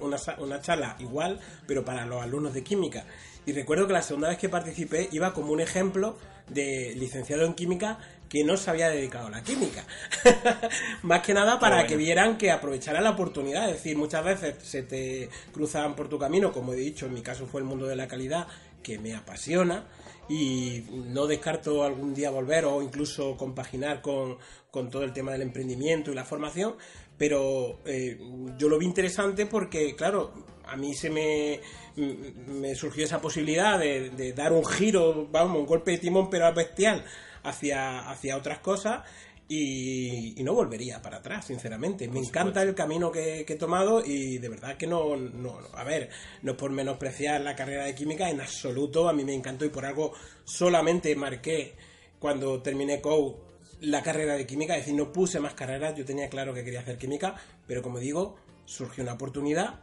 una, 0.00 0.60
charla 0.60 0.96
igual, 0.98 1.38
pero 1.66 1.84
para 1.84 2.06
los 2.06 2.22
alumnos 2.22 2.54
de 2.54 2.62
química. 2.62 3.04
Y 3.46 3.52
recuerdo 3.52 3.86
que 3.86 3.92
la 3.92 4.02
segunda 4.02 4.28
vez 4.28 4.38
que 4.38 4.48
participé 4.48 5.08
iba 5.12 5.32
como 5.32 5.52
un 5.52 5.60
ejemplo 5.60 6.16
de 6.48 6.94
licenciado 6.96 7.44
en 7.44 7.54
química 7.54 7.98
que 8.28 8.42
no 8.42 8.56
se 8.56 8.70
había 8.70 8.88
dedicado 8.88 9.28
a 9.28 9.30
la 9.30 9.42
química. 9.42 9.84
Más 11.02 11.22
que 11.22 11.34
nada 11.34 11.58
para 11.58 11.86
que 11.86 11.96
vieran 11.96 12.36
que 12.36 12.50
aprovecharan 12.50 13.04
la 13.04 13.10
oportunidad. 13.10 13.68
Es 13.68 13.76
decir, 13.76 13.96
muchas 13.96 14.24
veces 14.24 14.56
se 14.62 14.82
te 14.82 15.28
cruzan 15.52 15.94
por 15.94 16.08
tu 16.08 16.18
camino, 16.18 16.52
como 16.52 16.72
he 16.72 16.76
dicho, 16.76 17.06
en 17.06 17.14
mi 17.14 17.22
caso 17.22 17.46
fue 17.46 17.60
el 17.60 17.66
mundo 17.66 17.86
de 17.86 17.96
la 17.96 18.08
calidad, 18.08 18.48
que 18.82 18.98
me 18.98 19.14
apasiona 19.14 19.84
y 20.28 20.84
no 20.90 21.26
descarto 21.26 21.84
algún 21.84 22.14
día 22.14 22.30
volver 22.30 22.64
o 22.64 22.82
incluso 22.82 23.36
compaginar 23.36 24.00
con, 24.00 24.38
con 24.70 24.90
todo 24.90 25.04
el 25.04 25.12
tema 25.12 25.32
del 25.32 25.42
emprendimiento 25.42 26.10
y 26.10 26.14
la 26.14 26.24
formación, 26.24 26.74
pero 27.16 27.80
eh, 27.84 28.18
yo 28.58 28.68
lo 28.68 28.78
vi 28.78 28.86
interesante 28.86 29.46
porque, 29.46 29.94
claro, 29.94 30.32
a 30.66 30.76
mí 30.76 30.94
se 30.94 31.10
me, 31.10 31.60
me 31.96 32.74
surgió 32.74 33.04
esa 33.04 33.20
posibilidad 33.20 33.78
de, 33.78 34.32
dar 34.32 34.52
un 34.52 34.64
giro, 34.64 35.28
vamos, 35.30 35.58
un 35.58 35.66
golpe 35.66 35.92
de 35.92 35.98
timón, 35.98 36.28
pero 36.30 36.52
bestial, 36.52 37.04
hacia, 37.42 38.10
hacia 38.10 38.36
otras 38.36 38.58
cosas. 38.58 39.02
Y, 39.46 40.42
no 40.42 40.54
volvería 40.54 41.00
para 41.02 41.18
atrás, 41.18 41.46
sinceramente. 41.46 42.08
Me 42.08 42.18
encanta 42.18 42.62
el 42.62 42.74
camino 42.74 43.12
que, 43.12 43.40
he 43.40 43.56
tomado 43.56 44.02
y 44.04 44.38
de 44.38 44.48
verdad 44.48 44.76
que 44.76 44.86
no, 44.86 45.16
no, 45.16 45.58
a 45.74 45.84
ver, 45.84 46.10
no 46.42 46.52
es 46.52 46.58
por 46.58 46.70
menospreciar 46.70 47.40
la 47.42 47.54
carrera 47.54 47.84
de 47.84 47.94
química, 47.94 48.28
en 48.30 48.40
absoluto, 48.40 49.08
a 49.08 49.12
mí 49.12 49.24
me 49.24 49.34
encantó 49.34 49.64
y 49.64 49.68
por 49.68 49.84
algo 49.84 50.12
solamente 50.44 51.14
marqué 51.14 51.74
cuando 52.18 52.60
terminé 52.62 53.00
COU 53.00 53.36
la 53.84 54.02
carrera 54.02 54.34
de 54.34 54.46
química, 54.46 54.74
es 54.74 54.80
decir, 54.80 54.94
no 54.94 55.12
puse 55.12 55.40
más 55.40 55.54
carreras, 55.54 55.94
yo 55.94 56.04
tenía 56.04 56.28
claro 56.28 56.54
que 56.54 56.64
quería 56.64 56.80
hacer 56.80 56.98
química, 56.98 57.34
pero 57.66 57.82
como 57.82 57.98
digo, 57.98 58.36
surgió 58.64 59.04
una 59.04 59.14
oportunidad 59.14 59.80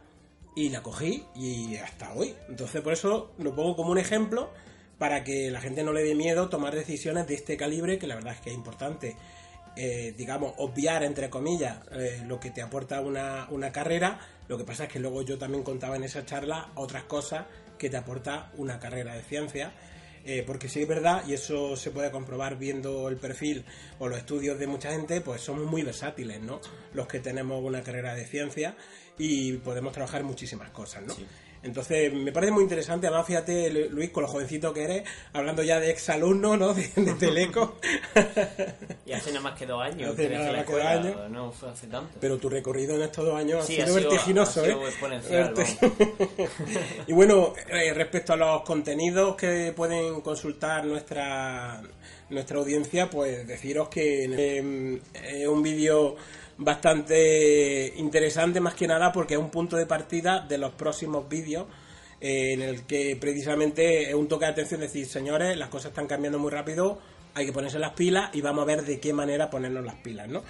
y 0.54 0.68
la 0.68 0.82
cogí 0.82 1.24
y 1.34 1.76
hasta 1.76 2.12
hoy. 2.12 2.34
Entonces 2.48 2.80
por 2.82 2.92
eso 2.92 3.32
lo 3.38 3.54
pongo 3.54 3.76
como 3.76 3.90
un 3.90 3.98
ejemplo 3.98 4.50
para 4.98 5.24
que 5.24 5.50
la 5.50 5.60
gente 5.60 5.82
no 5.82 5.92
le 5.92 6.04
dé 6.04 6.14
miedo 6.14 6.48
tomar 6.48 6.74
decisiones 6.74 7.26
de 7.26 7.34
este 7.34 7.56
calibre, 7.56 7.98
que 7.98 8.06
la 8.06 8.16
verdad 8.16 8.34
es 8.34 8.40
que 8.40 8.50
es 8.50 8.56
importante, 8.56 9.16
eh, 9.76 10.14
digamos, 10.16 10.54
obviar, 10.58 11.02
entre 11.02 11.30
comillas, 11.30 11.78
eh, 11.92 12.22
lo 12.26 12.38
que 12.38 12.50
te 12.50 12.62
aporta 12.62 13.00
una, 13.00 13.46
una 13.50 13.72
carrera. 13.72 14.20
Lo 14.48 14.58
que 14.58 14.64
pasa 14.64 14.84
es 14.84 14.92
que 14.92 15.00
luego 15.00 15.22
yo 15.22 15.38
también 15.38 15.64
contaba 15.64 15.96
en 15.96 16.04
esa 16.04 16.24
charla 16.24 16.70
otras 16.74 17.04
cosas 17.04 17.46
que 17.78 17.90
te 17.90 17.96
aporta 17.96 18.52
una 18.58 18.78
carrera 18.78 19.14
de 19.14 19.22
ciencia 19.22 19.72
eh, 20.24 20.44
porque 20.46 20.68
si 20.68 20.82
es 20.82 20.88
verdad, 20.88 21.24
y 21.26 21.34
eso 21.34 21.76
se 21.76 21.90
puede 21.90 22.10
comprobar 22.10 22.58
viendo 22.58 23.08
el 23.08 23.16
perfil 23.16 23.64
o 23.98 24.08
los 24.08 24.18
estudios 24.18 24.58
de 24.58 24.66
mucha 24.66 24.92
gente, 24.92 25.20
pues 25.20 25.40
somos 25.40 25.64
muy 25.66 25.82
versátiles, 25.82 26.40
¿no? 26.40 26.60
Los 26.94 27.08
que 27.08 27.20
tenemos 27.20 27.62
una 27.62 27.82
carrera 27.82 28.14
de 28.14 28.24
ciencia 28.24 28.76
y 29.18 29.54
podemos 29.54 29.92
trabajar 29.92 30.22
muchísimas 30.24 30.70
cosas, 30.70 31.02
¿no? 31.04 31.14
Entonces, 31.62 32.12
me 32.12 32.32
parece 32.32 32.52
muy 32.52 32.64
interesante, 32.64 33.06
además, 33.06 33.26
fíjate, 33.26 33.88
Luis, 33.90 34.10
con 34.10 34.22
lo 34.24 34.28
jovencito 34.28 34.72
que 34.72 34.82
eres, 34.82 35.04
hablando 35.32 35.62
ya 35.62 35.78
de 35.78 35.90
exalumno, 35.90 36.56
¿no? 36.56 36.74
De, 36.74 36.88
Teleco. 37.18 37.76
y 39.06 39.12
hace 39.12 39.30
nada 39.30 39.42
más 39.42 39.58
que 39.58 39.66
dos 39.66 39.80
años. 39.80 40.12
Hace 40.12 40.28
nada 40.28 40.52
más 40.52 40.66
que 40.66 40.72
dos 40.72 40.82
años. 40.82 41.30
No 41.30 41.52
fue 41.52 41.70
hace 41.70 41.86
tanto. 41.86 42.18
Pero 42.20 42.38
tu 42.38 42.48
recorrido 42.48 42.96
en 42.96 43.02
estos 43.02 43.24
dos 43.24 43.36
años 43.36 43.62
ha, 43.62 43.66
sido 43.66 43.94
vertiginoso, 43.94 44.64
¿eh? 44.64 44.76
y 47.06 47.12
bueno, 47.12 47.54
eh, 47.68 47.94
respecto 47.94 48.32
a 48.32 48.36
los 48.36 48.62
contenidos 48.62 49.36
que 49.36 49.72
pueden 49.76 50.20
consultar 50.20 50.84
nuestra, 50.84 51.80
nuestra 52.30 52.58
audiencia, 52.58 53.08
pues 53.08 53.46
deciros 53.46 53.88
que 53.88 54.24
eh, 54.24 55.00
es 55.14 55.46
un 55.46 55.62
vídeo 55.62 56.16
bastante 56.58 57.94
interesante 57.96 58.60
más 58.60 58.74
que 58.74 58.86
nada 58.86 59.12
porque 59.12 59.34
es 59.34 59.40
un 59.40 59.50
punto 59.50 59.76
de 59.76 59.86
partida 59.86 60.40
de 60.40 60.58
los 60.58 60.72
próximos 60.72 61.28
vídeos 61.28 61.66
eh, 62.20 62.52
en 62.52 62.62
el 62.62 62.84
que 62.84 63.16
precisamente 63.16 64.08
es 64.08 64.14
un 64.14 64.28
toque 64.28 64.44
de 64.44 64.52
atención 64.52 64.80
decir, 64.80 65.06
señores, 65.06 65.56
las 65.56 65.68
cosas 65.68 65.90
están 65.90 66.06
cambiando 66.06 66.38
muy 66.38 66.50
rápido, 66.50 67.00
hay 67.34 67.46
que 67.46 67.52
ponerse 67.52 67.78
las 67.78 67.94
pilas 67.94 68.30
y 68.32 68.40
vamos 68.40 68.62
a 68.62 68.66
ver 68.66 68.84
de 68.84 69.00
qué 69.00 69.12
manera 69.12 69.50
ponernos 69.50 69.84
las 69.84 69.96
pilas, 69.96 70.28
¿no? 70.28 70.42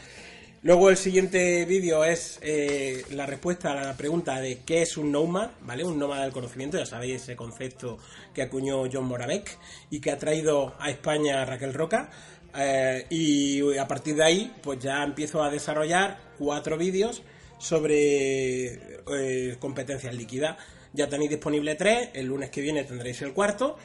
Luego 0.64 0.90
el 0.90 0.96
siguiente 0.96 1.64
vídeo 1.64 2.04
es 2.04 2.38
eh, 2.40 3.04
la 3.10 3.26
respuesta 3.26 3.72
a 3.72 3.84
la 3.84 3.96
pregunta 3.96 4.38
de 4.40 4.60
qué 4.64 4.82
es 4.82 4.96
un 4.96 5.10
nomad, 5.10 5.50
¿vale? 5.62 5.82
Un 5.82 5.98
nómada 5.98 6.22
del 6.22 6.32
conocimiento, 6.32 6.78
ya 6.78 6.86
sabéis 6.86 7.22
ese 7.22 7.34
concepto 7.34 7.98
que 8.32 8.42
acuñó 8.42 8.84
John 8.92 9.06
Moravec 9.06 9.58
y 9.90 10.00
que 10.00 10.12
ha 10.12 10.18
traído 10.18 10.74
a 10.78 10.88
España 10.88 11.44
Raquel 11.44 11.74
Roca. 11.74 12.10
Eh, 12.54 13.06
y 13.10 13.76
a 13.78 13.88
partir 13.88 14.16
de 14.16 14.24
ahí, 14.24 14.52
pues 14.62 14.78
ya 14.78 15.02
empiezo 15.02 15.42
a 15.42 15.50
desarrollar 15.50 16.18
cuatro 16.38 16.76
vídeos 16.76 17.22
sobre 17.58 18.72
eh, 18.74 19.56
competencias 19.58 20.14
líquidas. 20.14 20.56
Ya 20.92 21.08
tenéis 21.08 21.30
disponible 21.30 21.74
tres, 21.74 22.10
el 22.12 22.26
lunes 22.26 22.50
que 22.50 22.60
viene 22.60 22.84
tendréis 22.84 23.22
el 23.22 23.32
cuarto. 23.32 23.76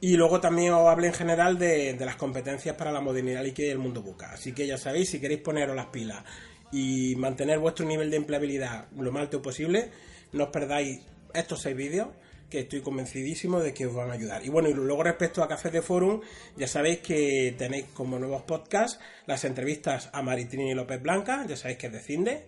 Y 0.00 0.16
luego 0.16 0.40
también 0.40 0.72
os 0.72 0.88
hablo 0.88 1.06
en 1.06 1.14
general 1.14 1.58
de, 1.58 1.96
las 1.98 2.16
competencias 2.16 2.76
para 2.76 2.92
la 2.92 3.00
modernidad 3.00 3.42
líquida 3.42 3.68
y 3.68 3.70
el 3.70 3.78
mundo 3.78 4.02
buca. 4.02 4.32
Así 4.32 4.52
que 4.52 4.66
ya 4.66 4.76
sabéis, 4.76 5.10
si 5.10 5.20
queréis 5.20 5.40
poneros 5.40 5.74
las 5.74 5.86
pilas 5.86 6.22
y 6.70 7.14
mantener 7.16 7.58
vuestro 7.58 7.86
nivel 7.86 8.10
de 8.10 8.18
empleabilidad 8.18 8.88
lo 8.96 9.10
más 9.10 9.22
alto 9.22 9.40
posible, 9.40 9.90
no 10.32 10.44
os 10.44 10.50
perdáis 10.50 11.00
estos 11.32 11.62
seis 11.62 11.76
vídeos 11.76 12.08
que 12.50 12.60
estoy 12.60 12.80
convencidísimo 12.80 13.60
de 13.60 13.74
que 13.74 13.86
os 13.86 13.94
van 13.94 14.10
a 14.10 14.14
ayudar. 14.14 14.44
Y 14.44 14.48
bueno, 14.48 14.68
y 14.68 14.74
luego 14.74 15.02
respecto 15.02 15.42
a 15.42 15.48
Café 15.48 15.70
de 15.70 15.82
Forum, 15.82 16.20
ya 16.56 16.66
sabéis 16.66 16.98
que 16.98 17.54
tenéis 17.58 17.86
como 17.94 18.18
nuevos 18.18 18.42
podcasts 18.42 19.00
las 19.26 19.44
entrevistas 19.44 20.10
a 20.12 20.22
Maritrini 20.22 20.74
López 20.74 21.02
Blanca, 21.02 21.44
ya 21.48 21.56
sabéis 21.56 21.78
que 21.78 21.86
es 21.88 21.92
de 21.92 22.00
Cinde, 22.00 22.46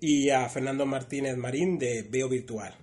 y 0.00 0.30
a 0.30 0.48
Fernando 0.48 0.86
Martínez 0.86 1.36
Marín 1.36 1.78
de 1.78 2.02
Veo 2.02 2.28
Virtual. 2.28 2.74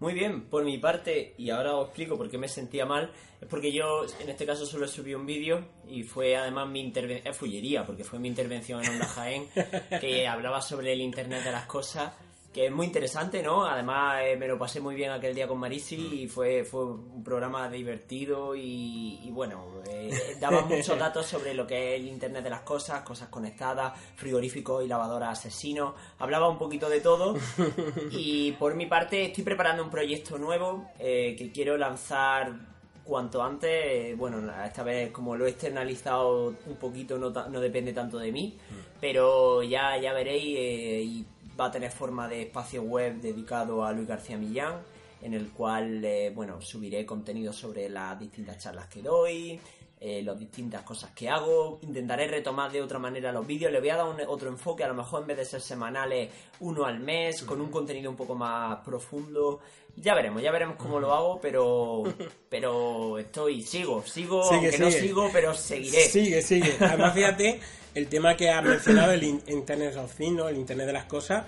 Muy 0.00 0.14
bien, 0.14 0.42
por 0.42 0.64
mi 0.64 0.78
parte, 0.78 1.34
y 1.38 1.50
ahora 1.50 1.74
os 1.74 1.88
explico 1.88 2.16
por 2.16 2.30
qué 2.30 2.38
me 2.38 2.46
sentía 2.46 2.86
mal, 2.86 3.12
es 3.40 3.48
porque 3.48 3.72
yo 3.72 4.04
en 4.20 4.28
este 4.28 4.46
caso 4.46 4.64
solo 4.64 4.86
subí 4.86 5.12
un 5.12 5.26
vídeo 5.26 5.66
y 5.88 6.04
fue 6.04 6.36
además 6.36 6.68
mi 6.68 6.80
intervención, 6.80 7.32
es 7.32 7.36
fullería, 7.36 7.84
porque 7.84 8.04
fue 8.04 8.20
mi 8.20 8.28
intervención 8.28 8.84
en 8.84 8.90
Onda 8.90 9.06
Jaén, 9.06 9.46
que 10.00 10.28
hablaba 10.28 10.62
sobre 10.62 10.92
el 10.92 11.00
Internet 11.00 11.42
de 11.42 11.50
las 11.50 11.66
Cosas 11.66 12.12
que 12.52 12.66
es 12.66 12.72
muy 12.72 12.86
interesante, 12.86 13.42
¿no? 13.42 13.66
Además 13.66 14.22
eh, 14.24 14.36
me 14.36 14.48
lo 14.48 14.58
pasé 14.58 14.80
muy 14.80 14.94
bien 14.94 15.10
aquel 15.10 15.34
día 15.34 15.46
con 15.46 15.58
Marisi 15.58 16.22
y 16.22 16.28
fue, 16.28 16.64
fue 16.64 16.84
un 16.86 17.22
programa 17.22 17.68
divertido 17.68 18.54
y, 18.56 19.28
bueno, 19.32 19.82
eh, 19.88 20.36
daba 20.40 20.62
muchos 20.62 20.98
datos 20.98 21.26
sobre 21.26 21.52
lo 21.52 21.66
que 21.66 21.94
es 21.94 22.00
el 22.00 22.08
Internet 22.08 22.44
de 22.44 22.50
las 22.50 22.62
Cosas, 22.62 23.02
cosas 23.02 23.28
conectadas, 23.28 23.92
frigoríficos 24.16 24.84
y 24.84 24.88
lavadoras 24.88 25.38
asesinos, 25.38 25.94
hablaba 26.18 26.48
un 26.48 26.58
poquito 26.58 26.88
de 26.88 27.00
todo 27.00 27.36
y 28.10 28.52
por 28.52 28.74
mi 28.74 28.86
parte 28.86 29.26
estoy 29.26 29.44
preparando 29.44 29.84
un 29.84 29.90
proyecto 29.90 30.38
nuevo 30.38 30.88
eh, 30.98 31.36
que 31.36 31.52
quiero 31.52 31.76
lanzar 31.76 32.68
cuanto 33.08 33.42
antes, 33.42 34.16
bueno, 34.18 34.52
esta 34.64 34.82
vez 34.82 35.10
como 35.10 35.34
lo 35.34 35.46
he 35.46 35.50
externalizado 35.50 36.54
un 36.66 36.76
poquito, 36.76 37.18
no, 37.18 37.30
no 37.30 37.60
depende 37.60 37.94
tanto 37.94 38.18
de 38.18 38.30
mí, 38.30 38.58
mm. 38.58 38.74
pero 39.00 39.62
ya, 39.62 39.96
ya 39.96 40.12
veréis, 40.12 40.56
eh, 40.58 41.02
y 41.02 41.26
va 41.58 41.66
a 41.66 41.70
tener 41.70 41.90
forma 41.90 42.28
de 42.28 42.42
espacio 42.42 42.82
web 42.82 43.20
dedicado 43.20 43.84
a 43.84 43.92
Luis 43.92 44.06
García 44.06 44.36
Millán, 44.36 44.76
en 45.22 45.34
el 45.34 45.50
cual, 45.50 46.04
eh, 46.04 46.30
bueno, 46.34 46.60
subiré 46.60 47.04
contenido 47.04 47.52
sobre 47.52 47.88
las 47.88 48.18
distintas 48.18 48.58
charlas 48.58 48.86
que 48.86 49.02
doy, 49.02 49.60
eh, 50.00 50.22
las 50.22 50.38
distintas 50.38 50.82
cosas 50.82 51.10
que 51.10 51.28
hago. 51.28 51.80
Intentaré 51.82 52.28
retomar 52.28 52.70
de 52.70 52.80
otra 52.80 52.98
manera 52.98 53.32
los 53.32 53.46
vídeos. 53.46 53.72
Le 53.72 53.80
voy 53.80 53.90
a 53.90 53.96
dar 53.96 54.06
otro 54.28 54.48
enfoque, 54.48 54.84
a 54.84 54.88
lo 54.88 54.94
mejor 54.94 55.22
en 55.22 55.28
vez 55.28 55.36
de 55.38 55.44
ser 55.44 55.60
semanales, 55.60 56.30
uno 56.60 56.84
al 56.84 57.00
mes, 57.00 57.42
con 57.42 57.60
un 57.60 57.70
contenido 57.70 58.10
un 58.10 58.16
poco 58.16 58.34
más 58.34 58.78
profundo. 58.84 59.60
Ya 59.96 60.14
veremos, 60.14 60.40
ya 60.40 60.52
veremos 60.52 60.76
cómo 60.76 61.00
lo 61.00 61.12
hago, 61.12 61.40
pero 61.40 62.04
pero 62.48 63.18
estoy, 63.18 63.62
sigo, 63.62 64.04
sigo, 64.06 64.44
aunque 64.44 64.78
no 64.78 64.90
sigo, 64.90 65.28
pero 65.32 65.52
seguiré. 65.54 66.04
Sigue, 66.04 66.42
sigue. 66.42 66.76
Además, 66.78 67.14
fíjate, 67.14 67.60
el 67.96 68.06
tema 68.06 68.36
que 68.36 68.50
has 68.50 68.62
mencionado, 68.62 69.12
el 69.12 69.24
Internet 69.24 69.96
of 69.96 70.14
Things, 70.14 70.40
el 70.48 70.56
Internet 70.56 70.86
de 70.86 70.92
las 70.92 71.04
cosas, 71.06 71.44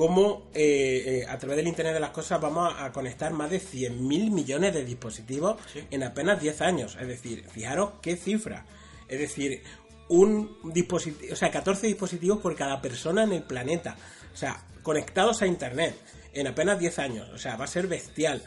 cómo 0.00 0.48
eh, 0.54 1.20
eh, 1.24 1.26
a 1.28 1.36
través 1.36 1.58
del 1.58 1.68
Internet 1.68 1.92
de 1.92 2.00
las 2.00 2.08
Cosas 2.08 2.40
vamos 2.40 2.72
a, 2.74 2.90
conectar 2.90 3.34
más 3.34 3.50
de 3.50 3.60
100.000 3.60 4.30
millones 4.30 4.72
de 4.72 4.82
dispositivos 4.82 5.60
en 5.90 6.02
apenas 6.02 6.40
10 6.40 6.62
años. 6.62 6.96
Es 6.98 7.06
decir, 7.06 7.44
fijaros 7.50 7.92
qué 8.00 8.16
cifra. 8.16 8.64
Es 9.08 9.18
decir, 9.18 9.62
un 10.08 10.56
dispositivo, 10.72 11.34
o 11.34 11.36
sea, 11.36 11.50
14 11.50 11.86
dispositivos 11.86 12.38
por 12.38 12.56
cada 12.56 12.80
persona 12.80 13.24
en 13.24 13.32
el 13.34 13.42
planeta. 13.42 13.94
O 14.32 14.36
sea, 14.38 14.64
conectados 14.82 15.42
a 15.42 15.46
Internet 15.46 15.94
en 16.32 16.46
apenas 16.46 16.78
10 16.78 16.98
años. 16.98 17.28
O 17.34 17.36
sea, 17.36 17.56
va 17.56 17.66
a 17.66 17.68
ser 17.68 17.86
bestial. 17.86 18.42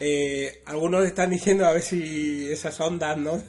Eh, 0.00 0.62
algunos 0.66 1.04
están 1.04 1.30
diciendo 1.30 1.66
a 1.66 1.72
ver 1.72 1.82
si 1.82 2.50
esas 2.50 2.78
ondas, 2.80 3.16
¿no? 3.16 3.42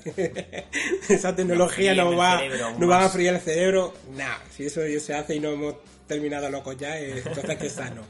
Esa 1.10 1.36
tecnología 1.36 1.94
nos 1.94 2.18
va, 2.18 2.42
nos 2.78 2.90
va 2.90 3.06
a 3.06 3.10
fríar 3.10 3.36
el 3.36 3.42
cerebro. 3.42 3.94
Nah, 4.16 4.38
si 4.50 4.66
eso 4.66 4.82
se 5.00 5.14
hace 5.14 5.36
y 5.36 5.40
no 5.40 5.50
hemos 5.50 5.76
terminado 6.08 6.50
locos 6.50 6.76
ya, 6.78 7.00
eh, 7.00 7.20
entonces 7.26 7.58
que 7.58 7.70
sano. 7.70 8.04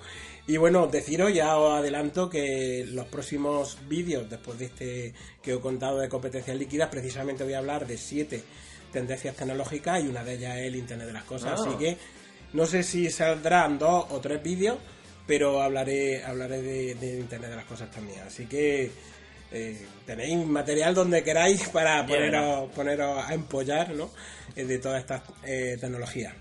Y 0.48 0.58
bueno, 0.58 0.88
deciros, 0.88 1.34
ya 1.34 1.58
os 1.58 1.77
adelanto 1.77 2.29
que 2.29 2.86
los 2.89 3.05
próximos 3.08 3.77
vídeos, 3.88 4.29
después 4.29 4.58
de 4.58 4.65
este 4.65 5.13
que 5.43 5.53
os 5.53 5.60
he 5.60 5.62
contado 5.62 6.00
de 6.00 6.10
competencias 6.10 6.58
líquidas, 6.58 6.89
precisamente 6.89 7.43
voy 7.43 7.53
a 7.53 7.60
hablar 7.60 7.86
de 7.86 7.98
siete 7.98 8.41
tendencias 8.91 9.36
tecnológicas 9.36 10.03
y 10.03 10.08
una 10.08 10.24
de 10.24 10.36
ellas 10.36 10.58
es 10.58 10.67
el 10.67 10.75
Internet 10.75 11.08
de 11.08 11.13
las 11.13 11.25
Cosas. 11.25 11.60
Así 11.60 11.69
ah. 11.74 11.77
que 11.77 11.98
no 12.53 12.65
sé 12.65 12.81
si 12.81 13.12
saldrán 13.12 13.77
dos 13.77 14.05
o 14.10 14.19
tres 14.19 14.41
vídeos, 14.41 14.79
pero 15.29 15.62
hablaré, 15.62 16.24
hablaré 16.24 16.59
de, 16.63 17.19
Internet 17.19 17.51
de 17.51 17.55
las 17.55 17.65
Cosas 17.65 17.91
también. 17.91 18.19
Así 18.25 18.48
que 18.48 18.91
eh, 19.51 19.86
tenéis 20.03 20.43
material 20.43 20.95
donde 20.95 21.24
queráis 21.24 21.69
para 21.69 22.03
poneros, 22.07 22.71
poneros 22.71 23.24
a 23.24 23.36
empollar 23.36 23.93
¿no? 23.93 24.09
Eh, 24.55 24.65
de 24.65 24.79
todas 24.79 25.01
estas 25.01 25.21
tecnologías. 25.43 26.33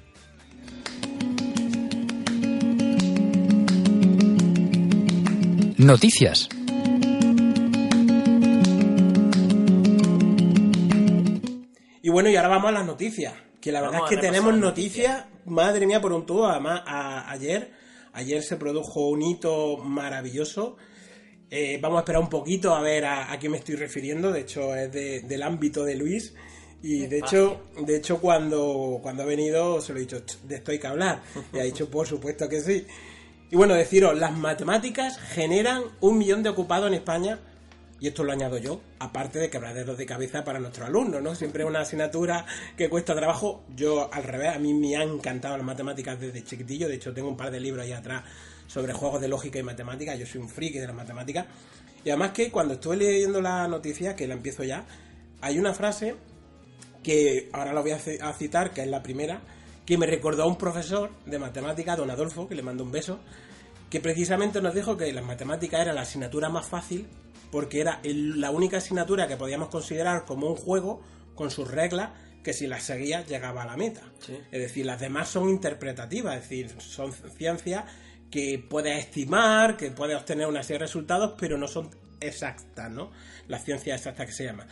Noticias. 5.76 6.48
Y 12.00 12.08
bueno, 12.08 12.30
y 12.30 12.36
ahora 12.36 12.48
vamos 12.48 12.70
a 12.70 12.72
las 12.72 12.86
noticias. 12.86 13.34
Que 13.60 13.70
la 13.70 13.82
verdad 13.82 14.00
es 14.04 14.08
que 14.08 14.16
tenemos 14.16 14.56
noticias, 14.56 15.26
madre 15.44 15.86
mía, 15.86 16.00
por 16.00 16.14
un 16.14 16.24
tubo. 16.24 16.46
Además, 16.46 16.82
ayer, 16.86 17.70
ayer 18.18 18.42
se 18.42 18.56
produjo 18.56 19.08
un 19.08 19.22
hito 19.22 19.76
maravilloso. 19.78 20.76
Eh, 21.50 21.78
vamos 21.80 21.98
a 21.98 22.00
esperar 22.00 22.20
un 22.20 22.28
poquito 22.28 22.74
a 22.74 22.82
ver 22.82 23.04
a, 23.04 23.32
a 23.32 23.38
qué 23.38 23.48
me 23.48 23.56
estoy 23.56 23.76
refiriendo. 23.76 24.32
De 24.32 24.40
hecho, 24.40 24.74
es 24.74 24.92
del 24.92 25.42
ámbito 25.42 25.84
de 25.84 25.94
Luis. 25.94 26.34
Y 26.82 27.06
de 27.06 27.18
hecho, 27.18 27.60
de 27.80 27.96
hecho 27.96 28.20
cuando, 28.20 29.00
cuando 29.02 29.24
ha 29.24 29.26
venido 29.26 29.80
se 29.80 29.92
lo 29.92 29.98
he 29.98 30.02
dicho, 30.02 30.22
de 30.44 30.56
esto 30.56 30.70
hay 30.70 30.78
que 30.78 30.86
hablar. 30.86 31.22
Y 31.52 31.58
ha 31.58 31.62
dicho, 31.62 31.90
por 31.90 32.06
supuesto 32.06 32.48
que 32.48 32.60
sí. 32.60 32.86
Y 33.50 33.56
bueno, 33.56 33.74
deciros, 33.74 34.16
las 34.18 34.36
matemáticas 34.36 35.18
generan 35.18 35.82
un 36.00 36.18
millón 36.18 36.42
de 36.42 36.50
ocupados 36.50 36.86
en 36.88 36.94
España, 36.94 37.40
y 38.00 38.08
esto 38.08 38.22
lo 38.22 38.32
añado 38.32 38.58
yo, 38.58 38.80
aparte 39.00 39.38
de 39.38 39.50
quebraderos 39.50 39.98
de 39.98 40.06
cabeza 40.06 40.44
para 40.44 40.60
nuestros 40.60 40.86
alumnos, 40.86 41.20
¿no? 41.20 41.34
Siempre 41.34 41.64
es 41.64 41.68
una 41.68 41.80
asignatura 41.80 42.46
que 42.76 42.88
cuesta 42.88 43.14
trabajo. 43.14 43.64
Yo, 43.74 44.12
al 44.12 44.22
revés, 44.22 44.54
a 44.54 44.58
mí 44.58 44.72
me 44.72 44.96
han 44.96 45.08
encantado 45.08 45.56
las 45.56 45.66
matemáticas 45.66 46.20
desde 46.20 46.44
chiquitillo, 46.44 46.88
de 46.88 46.94
hecho 46.94 47.12
tengo 47.12 47.28
un 47.28 47.36
par 47.36 47.50
de 47.50 47.58
libros 47.58 47.84
ahí 47.84 47.92
atrás 47.92 48.24
sobre 48.68 48.92
juegos 48.92 49.20
de 49.20 49.28
lógica 49.28 49.58
y 49.58 49.62
matemáticas, 49.62 50.18
yo 50.18 50.26
soy 50.26 50.40
un 50.40 50.48
friki 50.48 50.78
de 50.78 50.86
las 50.86 50.94
matemáticas. 50.94 51.46
Y 52.04 52.10
además 52.10 52.30
que 52.32 52.50
cuando 52.50 52.74
estuve 52.74 52.96
leyendo 52.96 53.40
la 53.40 53.66
noticia, 53.66 54.14
que 54.14 54.28
la 54.28 54.34
empiezo 54.34 54.62
ya, 54.62 54.84
hay 55.40 55.58
una 55.58 55.74
frase 55.74 56.14
que 57.02 57.48
ahora 57.52 57.72
la 57.72 57.80
voy 57.80 57.92
a 57.92 58.32
citar, 58.32 58.72
que 58.72 58.82
es 58.82 58.88
la 58.88 59.02
primera, 59.02 59.40
que 59.84 59.98
me 59.98 60.06
recordó 60.06 60.44
a 60.44 60.46
un 60.46 60.56
profesor 60.56 61.10
de 61.26 61.38
matemática, 61.38 61.96
don 61.96 62.10
Adolfo, 62.10 62.46
que 62.46 62.54
le 62.54 62.62
mando 62.62 62.84
un 62.84 62.92
beso, 62.92 63.18
que 63.90 64.00
precisamente 64.00 64.60
nos 64.60 64.74
dijo 64.74 64.96
que 64.96 65.12
las 65.12 65.24
matemáticas 65.24 65.80
era 65.80 65.92
la 65.92 66.02
asignatura 66.02 66.48
más 66.48 66.66
fácil 66.66 67.08
porque 67.50 67.80
era 67.80 68.00
la 68.04 68.50
única 68.50 68.78
asignatura 68.78 69.26
que 69.26 69.36
podíamos 69.36 69.68
considerar 69.68 70.24
como 70.24 70.48
un 70.48 70.56
juego 70.56 71.00
con 71.34 71.50
sus 71.50 71.70
reglas 71.70 72.10
que 72.42 72.52
si 72.52 72.66
las 72.66 72.84
seguías 72.84 73.28
llegaba 73.28 73.62
a 73.62 73.66
la 73.66 73.76
meta. 73.76 74.02
Es 74.50 74.60
decir, 74.60 74.86
las 74.86 75.00
demás 75.00 75.28
son 75.28 75.48
interpretativas, 75.48 76.36
es 76.36 76.42
decir, 76.42 76.74
son 76.78 77.12
ciencias 77.12 77.84
que 78.30 78.58
puedes 78.58 78.98
estimar, 78.98 79.76
que 79.76 79.90
puedes 79.90 80.16
obtener 80.16 80.46
una 80.46 80.62
serie 80.62 80.78
de 80.78 80.86
resultados, 80.86 81.34
pero 81.38 81.56
no 81.56 81.68
son 81.68 81.90
exactas, 82.20 82.90
¿no? 82.90 83.10
La 83.48 83.58
ciencia 83.58 83.94
exacta 83.94 84.26
que 84.26 84.32
se 84.32 84.44
llama. 84.44 84.66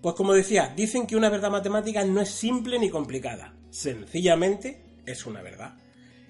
Pues 0.00 0.14
como 0.14 0.32
decía, 0.32 0.72
dicen 0.74 1.06
que 1.06 1.16
una 1.16 1.28
verdad 1.28 1.50
matemática 1.50 2.04
no 2.04 2.20
es 2.20 2.30
simple 2.30 2.78
ni 2.78 2.90
complicada, 2.90 3.54
sencillamente 3.70 4.82
es 5.06 5.26
una 5.26 5.42
verdad. 5.42 5.74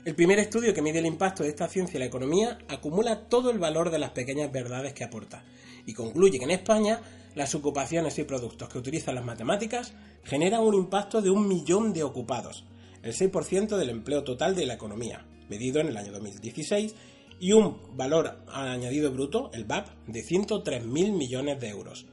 El 0.05 0.15
primer 0.15 0.39
estudio 0.39 0.73
que 0.73 0.83
mide 0.83 0.99
el 0.99 1.07
impacto 1.07 1.43
de 1.43 1.51
esta 1.51 1.69
ciencia 1.69 1.99
en 1.99 2.01
la 2.01 2.07
economía 2.07 2.59
acumula 2.69 3.29
todo 3.29 3.51
el 3.51 3.59
valor 3.59 3.91
de 3.91 3.99
las 3.99 4.11
pequeñas 4.11 4.51
verdades 4.51 4.95
que 4.95 5.05
aporta 5.05 5.45
y 5.91 5.95
concluye 5.95 6.39
que 6.39 6.45
en 6.45 6.53
España 6.53 7.01
las 7.35 7.55
ocupaciones 7.55 8.19
y 8.19 8.25
productos 8.25 8.69
que 8.69 8.79
utilizan 8.79 9.17
las 9.17 9.25
matemáticas 9.25 9.93
generan 10.23 10.63
un 10.63 10.75
impacto 10.75 11.21
de 11.21 11.31
un 11.31 11.49
millón 11.49 11.93
de 11.93 12.05
ocupados, 12.05 12.65
el 13.03 13.13
6% 13.13 13.77
del 13.77 13.91
empleo 13.91 14.23
total 14.23 14.55
de 14.55 14.67
la 14.67 14.75
economía, 14.75 15.27
medido 15.49 15.81
en 15.81 15.89
el 15.89 15.97
año 15.97 16.13
2016, 16.13 16.95
y 17.41 17.53
un 17.53 17.79
valor 17.97 18.45
añadido 18.53 19.11
bruto, 19.11 19.51
el 19.53 19.65
VAP, 19.65 19.89
de 20.07 20.23
103.000 20.23 21.13
millones 21.13 21.59
de 21.59 21.69
euros, 21.69 22.07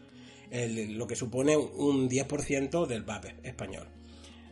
lo 0.51 1.05
que 1.05 1.15
supone 1.15 1.57
un 1.57 2.09
10% 2.09 2.87
del 2.87 3.03
VAP 3.03 3.25
español. 3.43 3.87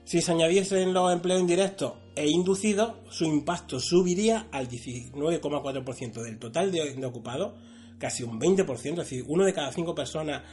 Si 0.03 0.21
se 0.21 0.33
añadiesen 0.33 0.93
los 0.93 1.11
empleos 1.11 1.41
indirectos 1.41 1.93
e 2.15 2.27
inducidos, 2.27 2.93
su 3.09 3.25
impacto 3.25 3.79
subiría 3.79 4.47
al 4.51 4.67
19,4% 4.67 6.21
del 6.21 6.37
total 6.37 6.71
de, 6.71 7.03
ocupados, 7.05 7.53
casi 7.97 8.23
un 8.23 8.39
20%, 8.39 8.89
es 8.89 8.95
decir, 8.95 9.25
uno 9.27 9.45
de 9.45 9.53
cada 9.53 9.71
cinco 9.71 9.95
personas 9.95 10.43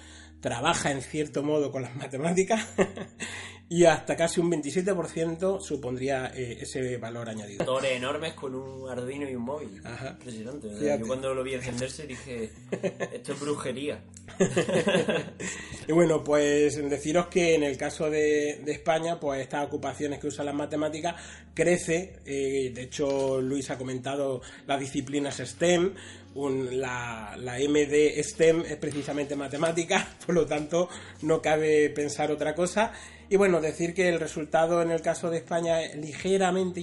trabaja 0.43 0.91
en 0.91 1.01
cierto 1.01 1.43
modo 1.43 1.71
con 1.71 1.83
las 1.83 1.95
matemáticas 1.95 2.67
y 3.69 3.85
hasta 3.85 4.17
casi 4.17 4.41
un 4.41 4.51
27% 4.51 5.61
supondría 5.61 6.33
eh, 6.35 6.59
ese 6.61 6.99
valor 6.99 7.31
añadido. 7.31 7.65
Torres 7.65 7.93
enormes 7.93 8.35
con 8.35 8.55
un 8.55 8.91
Arduino 8.91 9.31
y 9.31 9.35
un 9.35 9.45
móvil. 9.45 9.81
Ajá. 9.83 10.11
Impresionante. 10.11 10.69
Yo 10.79 11.07
cuando 11.07 11.33
lo 11.33 11.43
vi 11.43 11.55
encenderse 11.55 12.07
dije, 12.07 12.51
esto 13.13 13.33
es 13.33 13.41
brujería. 13.41 14.03
y 15.89 15.93
bueno, 15.93 16.23
pues 16.23 16.77
deciros 16.91 17.29
que 17.29 17.55
en 17.55 17.63
el 17.63 17.79
caso 17.79 18.11
de, 18.11 18.63
España, 18.67 19.19
pues 19.19 19.41
estas 19.41 19.65
ocupaciones 19.65 20.19
que 20.19 20.27
usan 20.27 20.47
las 20.47 20.55
matemáticas 20.55 21.15
crece. 21.55 22.21
Eh, 22.27 22.73
de 22.75 22.83
hecho, 22.83 23.41
Luis 23.41 23.71
ha 23.71 23.79
comentado 23.79 24.43
las 24.67 24.81
disciplinas 24.81 25.37
STEM. 25.39 25.95
La, 26.35 27.37
la 27.39 27.59
MD 27.59 28.23
STEM 28.23 28.63
es 28.63 28.77
precisamente 28.77 29.37
matemática, 29.37 30.17
por 30.27 30.35
lo 30.35 30.47
tanto 30.47 30.89
no 31.23 31.41
cabe 31.41 31.91
pensar 31.91 32.31
otra 32.31 32.55
cosa. 32.55 32.93
Y 33.29 33.37
bueno, 33.37 33.61
decir 33.61 33.95
que 33.95 34.09
el 34.09 34.21
resultado 34.21 34.83
en 34.83 34.91
el 34.91 35.01
caso 35.01 35.31
de 35.31 35.39
España 35.39 35.83
es 35.83 35.97
ligeramente... 35.97 36.83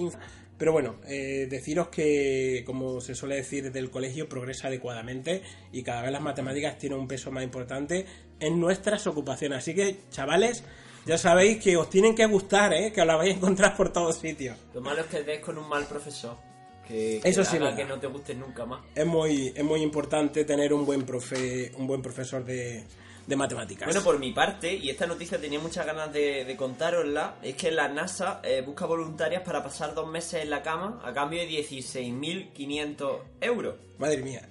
Pero 0.57 0.73
bueno, 0.73 0.97
eh, 1.07 1.47
deciros 1.49 1.87
que, 1.87 2.63
como 2.65 2.99
se 2.99 3.15
suele 3.15 3.35
decir 3.35 3.63
desde 3.63 3.79
el 3.79 3.89
colegio, 3.89 4.27
progresa 4.27 4.67
adecuadamente 4.67 5.41
y 5.71 5.83
cada 5.83 6.01
vez 6.01 6.11
las 6.11 6.21
matemáticas 6.21 6.77
tienen 6.77 6.99
un 6.99 7.07
peso 7.07 7.31
más 7.31 7.45
importante 7.45 8.05
en 8.41 8.59
nuestras 8.59 9.07
ocupaciones. 9.07 9.59
Así 9.59 9.73
que, 9.73 10.01
chavales, 10.09 10.65
ya 11.05 11.17
sabéis 11.17 11.63
que 11.63 11.77
os 11.77 11.89
tienen 11.89 12.13
que 12.13 12.25
gustar, 12.25 12.73
¿eh? 12.73 12.91
que 12.91 12.99
os 12.99 13.07
la 13.07 13.15
vais 13.15 13.33
a 13.33 13.37
encontrar 13.37 13.77
por 13.77 13.93
todos 13.93 14.17
sitios. 14.17 14.57
Lo 14.73 14.81
malo 14.81 15.01
es 15.01 15.07
que 15.07 15.23
des 15.23 15.39
con 15.39 15.57
un 15.57 15.69
mal 15.69 15.85
profesor. 15.85 16.48
Que, 16.89 17.21
Eso 17.23 17.45
sí, 17.45 17.57
que 17.75 17.85
no 17.85 17.99
te 17.99 18.07
guste 18.07 18.33
nunca 18.33 18.65
más. 18.65 18.81
Es 18.95 19.05
muy, 19.05 19.53
es 19.55 19.63
muy 19.63 19.81
importante 19.81 20.43
tener 20.43 20.73
un 20.73 20.85
buen 20.85 21.05
profe, 21.05 21.71
un 21.77 21.85
buen 21.85 22.01
profesor 22.01 22.43
de, 22.43 22.83
de 23.29 23.35
matemáticas. 23.35 23.85
Bueno, 23.85 24.01
por 24.03 24.17
mi 24.17 24.31
parte, 24.31 24.73
y 24.73 24.89
esta 24.89 25.05
noticia 25.05 25.39
tenía 25.39 25.59
muchas 25.59 25.85
ganas 25.85 26.11
de, 26.11 26.45
de 26.45 26.57
contárosla, 26.57 27.35
es 27.43 27.55
que 27.55 27.69
la 27.69 27.87
NASA 27.87 28.41
eh, 28.43 28.63
busca 28.65 28.87
voluntarias 28.87 29.43
para 29.43 29.63
pasar 29.63 29.93
dos 29.93 30.09
meses 30.09 30.41
en 30.41 30.49
la 30.49 30.63
cama 30.63 30.99
a 31.03 31.13
cambio 31.13 31.39
de 31.39 31.47
16.500 31.47 33.19
euros. 33.41 33.75
Madre 33.99 34.23
mía. 34.23 34.49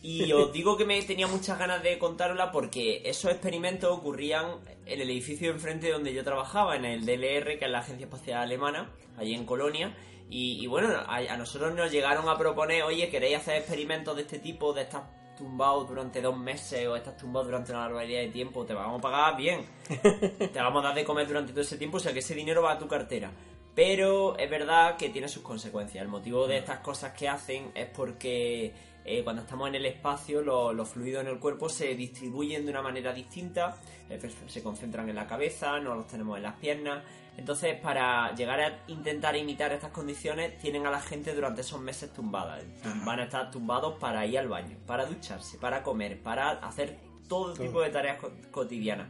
Y 0.00 0.32
os 0.32 0.52
digo 0.52 0.76
que 0.76 0.84
me 0.84 1.02
tenía 1.02 1.26
muchas 1.26 1.58
ganas 1.58 1.82
de 1.82 1.98
contarla 1.98 2.52
porque 2.52 3.02
esos 3.04 3.32
experimentos 3.32 3.90
ocurrían 3.90 4.60
en 4.86 5.00
el 5.00 5.10
edificio 5.10 5.48
de 5.48 5.54
enfrente 5.54 5.90
donde 5.90 6.14
yo 6.14 6.22
trabajaba, 6.22 6.76
en 6.76 6.84
el 6.84 7.04
DLR, 7.04 7.58
que 7.58 7.64
es 7.64 7.70
la 7.70 7.80
Agencia 7.80 8.04
Espacial 8.04 8.42
Alemana, 8.42 8.92
allí 9.18 9.34
en 9.34 9.44
Colonia. 9.44 9.92
Y, 10.36 10.66
bueno, 10.66 10.88
a, 10.88 11.18
a, 11.18 11.36
nosotros 11.36 11.72
nos 11.76 11.92
llegaron 11.92 12.28
a 12.28 12.36
proponer, 12.36 12.82
oye, 12.82 13.08
¿queréis 13.08 13.36
hacer 13.36 13.58
experimentos 13.58 14.16
de 14.16 14.22
este 14.22 14.40
tipo, 14.40 14.72
de 14.72 14.82
estar 14.82 15.04
tumbado 15.38 15.84
durante 15.84 16.20
dos 16.20 16.36
meses 16.36 16.88
o 16.88 16.96
estás 16.96 17.16
tumbado 17.16 17.46
durante 17.46 17.70
una 17.70 17.82
barbaridad 17.82 18.22
de 18.22 18.30
tiempo? 18.30 18.66
Te 18.66 18.74
vamos 18.74 18.98
a 18.98 19.00
pagar 19.00 19.36
bien. 19.36 19.64
te 19.88 20.58
vamos 20.58 20.82
a 20.82 20.88
dar 20.88 20.96
de 20.96 21.04
comer 21.04 21.28
durante 21.28 21.52
todo 21.52 21.60
ese 21.60 21.78
tiempo, 21.78 21.98
o 21.98 22.00
sea 22.00 22.12
que 22.12 22.18
ese 22.18 22.34
dinero 22.34 22.62
va 22.62 22.72
a 22.72 22.78
tu 22.80 22.88
cartera. 22.88 23.30
Pero 23.76 24.36
es 24.36 24.50
verdad 24.50 24.96
que 24.96 25.10
tiene 25.10 25.28
sus 25.28 25.44
consecuencias. 25.44 26.02
El 26.02 26.08
motivo 26.08 26.48
de 26.48 26.58
estas 26.58 26.80
cosas 26.80 27.12
que 27.12 27.28
hacen 27.28 27.70
es 27.72 27.86
porque 27.90 28.74
eh, 29.04 29.22
cuando 29.22 29.42
estamos 29.42 29.68
en 29.68 29.74
el 29.74 29.86
espacio 29.86 30.40
los 30.42 30.88
fluidos 30.88 31.22
en 31.22 31.28
el 31.28 31.38
cuerpo 31.38 31.68
se 31.68 31.94
distribuyen 31.94 32.64
de 32.64 32.70
una 32.70 32.82
manera 32.82 33.12
distinta, 33.12 33.76
eh, 34.08 34.18
se 34.46 34.62
concentran 34.62 35.08
en 35.08 35.16
la 35.16 35.26
cabeza, 35.26 35.78
no 35.78 35.94
los 35.94 36.06
tenemos 36.06 36.36
en 36.36 36.42
las 36.42 36.54
piernas. 36.54 37.04
Entonces, 37.36 37.78
para 37.80 38.32
llegar 38.34 38.60
a 38.60 38.84
intentar 38.86 39.36
imitar 39.36 39.72
estas 39.72 39.90
condiciones, 39.90 40.56
tienen 40.58 40.86
a 40.86 40.90
la 40.90 41.00
gente 41.00 41.34
durante 41.34 41.62
esos 41.62 41.80
meses 41.80 42.12
tumbadas. 42.12 42.62
Van 43.04 43.18
a 43.18 43.24
estar 43.24 43.50
tumbados 43.50 43.98
para 43.98 44.24
ir 44.24 44.38
al 44.38 44.48
baño, 44.48 44.76
para 44.86 45.04
ducharse, 45.04 45.58
para 45.58 45.82
comer, 45.82 46.22
para 46.22 46.50
hacer 46.50 46.96
todo 47.28 47.54
tipo 47.54 47.80
de 47.80 47.90
tareas 47.90 48.18
cotidianas. 48.52 49.08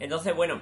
Entonces, 0.00 0.34
bueno, 0.34 0.60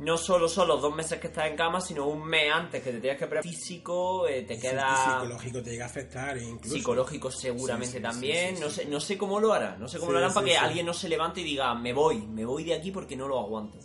no 0.00 0.16
solo 0.16 0.48
son 0.48 0.68
los 0.68 0.80
dos 0.80 0.94
meses 0.94 1.20
que 1.20 1.26
estás 1.26 1.46
en 1.46 1.56
cama, 1.56 1.80
sino 1.80 2.06
un 2.06 2.26
mes 2.26 2.50
antes 2.52 2.82
que 2.82 2.90
te 2.90 3.00
tienes 3.00 3.18
que 3.18 3.26
preparar 3.26 3.44
físico, 3.44 4.26
eh, 4.26 4.42
te 4.42 4.58
queda... 4.58 4.96
Psicológico 4.96 5.62
te 5.62 5.70
llega 5.70 5.84
a 5.84 5.88
afectar 5.88 6.38
incluso. 6.38 6.74
Psicológico 6.74 7.30
seguramente 7.30 8.00
también. 8.00 8.58
no 8.58 8.70
sé 8.70 8.86
no 8.86 8.98
sé 8.98 9.18
cómo 9.18 9.38
lo 9.38 9.52
hará. 9.52 9.76
No 9.76 9.88
sé 9.88 9.98
cómo 9.98 10.12
lo 10.12 10.18
harán 10.18 10.32
para 10.32 10.46
que 10.46 10.56
alguien 10.56 10.86
no 10.86 10.94
se 10.94 11.08
levante 11.08 11.42
y 11.42 11.44
diga, 11.44 11.74
me 11.74 11.92
voy, 11.92 12.18
me 12.26 12.46
voy 12.46 12.64
de 12.64 12.74
aquí 12.74 12.90
porque 12.90 13.14
no 13.14 13.28
lo 13.28 13.38
aguanto. 13.38 13.78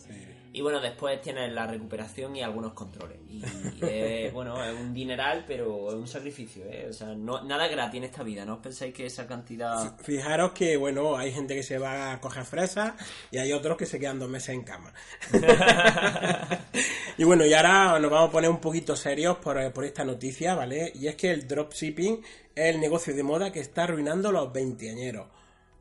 Y 0.56 0.62
bueno, 0.62 0.80
después 0.80 1.22
tienes 1.22 1.52
la 1.52 1.68
recuperación 1.68 2.34
y 2.38 2.42
algunos 2.42 2.72
controles. 2.72 3.18
Y, 3.30 3.42
bueno, 4.34 4.64
es 4.64 4.74
un 4.74 4.94
dineral, 4.94 5.44
pero 5.46 5.90
es 5.90 5.96
un 5.96 6.08
sacrificio, 6.08 6.64
¿eh? 6.64 6.88
O 6.90 6.94
sea, 6.94 7.08
no, 7.14 7.44
nada 7.44 7.68
gratis 7.68 7.98
en 7.98 8.06
esta 8.06 8.24
vida, 8.24 8.46
no 8.46 8.54
os 8.54 8.60
pensáis 8.60 8.94
que 8.94 9.06
esa 9.06 9.28
cantidad... 9.28 10.00
Fijaros 10.00 10.54
que, 10.54 10.78
bueno, 10.78 11.18
hay 11.18 11.34
gente 11.34 11.56
que 11.56 11.62
se 11.62 11.78
va 11.78 12.14
a 12.14 12.22
coger 12.22 12.46
fresas 12.46 12.94
y 13.32 13.38
hay 13.38 13.52
otros 13.52 13.76
que 13.76 13.86
se 13.86 14.00
quedan 14.00 14.18
dos 14.18 14.30
meses 14.30 14.56
en 14.56 14.64
cama. 14.64 14.94
y 17.18 17.26
bueno, 17.26 17.46
y 17.46 17.54
ahora 17.54 18.00
nos 18.00 18.10
vamos 18.10 18.30
a 18.30 18.32
poner 18.32 18.50
un 18.50 18.62
poquito 18.62 18.96
serios 18.96 19.36
por, 19.40 19.74
por 19.74 19.84
esta 19.84 20.06
noticia, 20.06 20.56
¿vale? 20.56 20.90
Y 20.96 21.08
es 21.08 21.16
que 21.16 21.32
el 21.32 21.50
dropshipping 21.50 22.24
es 22.56 22.74
el 22.74 22.80
negocio 22.80 23.14
de 23.14 23.24
moda 23.24 23.52
que 23.52 23.60
está 23.60 23.84
arruinando 23.84 24.32
los 24.32 24.54
veinteañeros. 24.54 25.28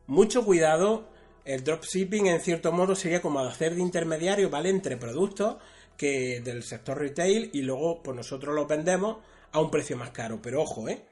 Mucho 0.08 0.44
cuidado 0.44 1.13
el 1.44 1.62
dropshipping, 1.62 2.26
en 2.26 2.40
cierto 2.40 2.72
modo, 2.72 2.94
sería 2.94 3.20
como 3.20 3.40
hacer 3.40 3.74
de 3.74 3.82
intermediario, 3.82 4.50
¿vale? 4.50 4.70
Entre 4.70 4.96
productos 4.96 5.56
que 5.96 6.40
del 6.40 6.62
sector 6.62 6.98
retail 6.98 7.50
y 7.52 7.62
luego, 7.62 8.02
pues 8.02 8.16
nosotros 8.16 8.54
los 8.54 8.66
vendemos 8.66 9.18
a 9.52 9.60
un 9.60 9.70
precio 9.70 9.96
más 9.96 10.10
caro. 10.10 10.40
Pero 10.42 10.62
ojo, 10.62 10.88
¿eh? 10.88 11.04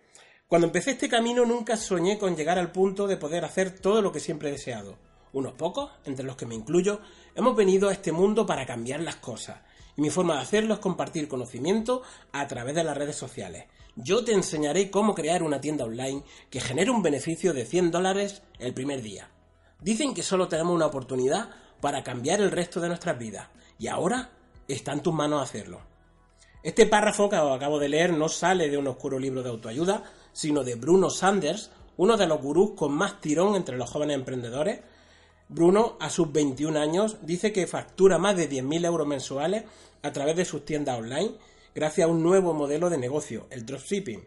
Cuando 0.49 0.66
empecé 0.66 0.92
este 0.92 1.09
camino 1.09 1.47
nunca 1.47 1.77
soñé 1.77 2.18
con 2.18 2.37
llegar 2.37 2.59
al 2.59 2.73
punto 2.73 3.07
de 3.07 3.16
poder 3.16 3.45
hacer 3.45 3.79
todo 3.79 4.03
lo 4.03 4.12
que 4.12 4.21
siempre 4.21 4.49
he 4.49 4.53
deseado. 4.53 4.99
Unos 5.33 5.55
pocos, 5.55 5.90
entre 6.05 6.27
los 6.27 6.37
que 6.37 6.45
me 6.45 6.55
incluyo, 6.55 7.01
hemos 7.35 7.57
venido 7.57 7.88
a 7.88 7.92
este 7.92 8.12
mundo 8.12 8.45
para 8.45 8.66
cambiar 8.66 9.01
las 9.01 9.16
cosas. 9.16 9.61
Y 9.97 10.03
mi 10.03 10.11
forma 10.11 10.35
de 10.35 10.42
hacerlo 10.42 10.75
es 10.75 10.81
compartir 10.81 11.27
conocimiento 11.27 12.03
a 12.33 12.47
través 12.49 12.75
de 12.75 12.85
las 12.85 12.97
redes 12.97 13.16
sociales. 13.16 13.64
Yo 13.97 14.25
te 14.25 14.33
enseñaré 14.33 14.90
cómo 14.90 15.14
crear 15.14 15.42
una 15.42 15.61
tienda 15.61 15.85
online 15.85 16.23
que 16.51 16.61
genere 16.61 16.90
un 16.90 17.03
beneficio 17.03 17.55
de 17.55 17.64
100 17.64 17.90
dólares 17.90 18.42
el 18.59 18.75
primer 18.75 19.01
día. 19.01 19.32
Dicen 19.83 20.14
que 20.14 20.23
solo 20.23 20.49
tenemos 20.49 20.75
una 20.75 20.87
oportunidad 20.87 21.51
para 21.81 22.05
cambiar 22.05 22.40
el 22.40 22.53
resto 22.53 22.81
de 22.81 22.88
nuestras 22.88 23.18
vidas. 23.18 23.49
Y 23.79 23.88
ahora 23.88 24.31
está 24.68 24.92
en 24.92 25.03
tus 25.03 25.12
manos 25.12 25.42
hacerlo. 25.42 25.81
Este 26.62 26.87
párrafo 26.87 27.29
que 27.29 27.35
acabo 27.35 27.81
de 27.81 27.88
leer 27.88 28.12
no 28.12 28.29
sale 28.29 28.71
de 28.71 28.79
un 28.79 28.87
oscuro 28.87 29.18
libro 29.18 29.42
de 29.42 29.51
autoayuda, 29.51 30.05
sino 30.33 30.62
de 30.62 30.77
Bruno 30.77 31.11
Sanders, 31.11 31.73
uno 31.97 32.16
de 32.16 32.29
los 32.29 32.40
gurús 32.40 32.73
con 32.77 32.92
más 32.92 33.21
tirón 33.21 33.57
entre 33.57 33.77
los 33.77 33.90
jóvenes 33.90 34.14
emprendedores. 34.14 34.81
Bruno, 35.49 35.97
a 35.99 36.09
sus 36.09 36.31
21 36.31 36.79
años, 36.79 37.16
dice 37.23 37.53
que 37.53 37.66
factura 37.66 38.16
más 38.18 38.37
de 38.37 38.49
10.000 38.49 38.87
euros 38.87 39.07
mensuales 39.09 39.64
a 40.03 40.12
través 40.12 40.37
de 40.37 40.45
sus 40.45 40.64
tiendas 40.64 40.99
online 40.99 41.33
gracias 41.75 42.07
a 42.07 42.11
un 42.11 42.23
nuevo 42.23 42.55
modelo 42.55 42.88
de 42.88 42.99
negocio, 42.99 43.47
el 43.51 43.66
dropshipping. 43.66 44.23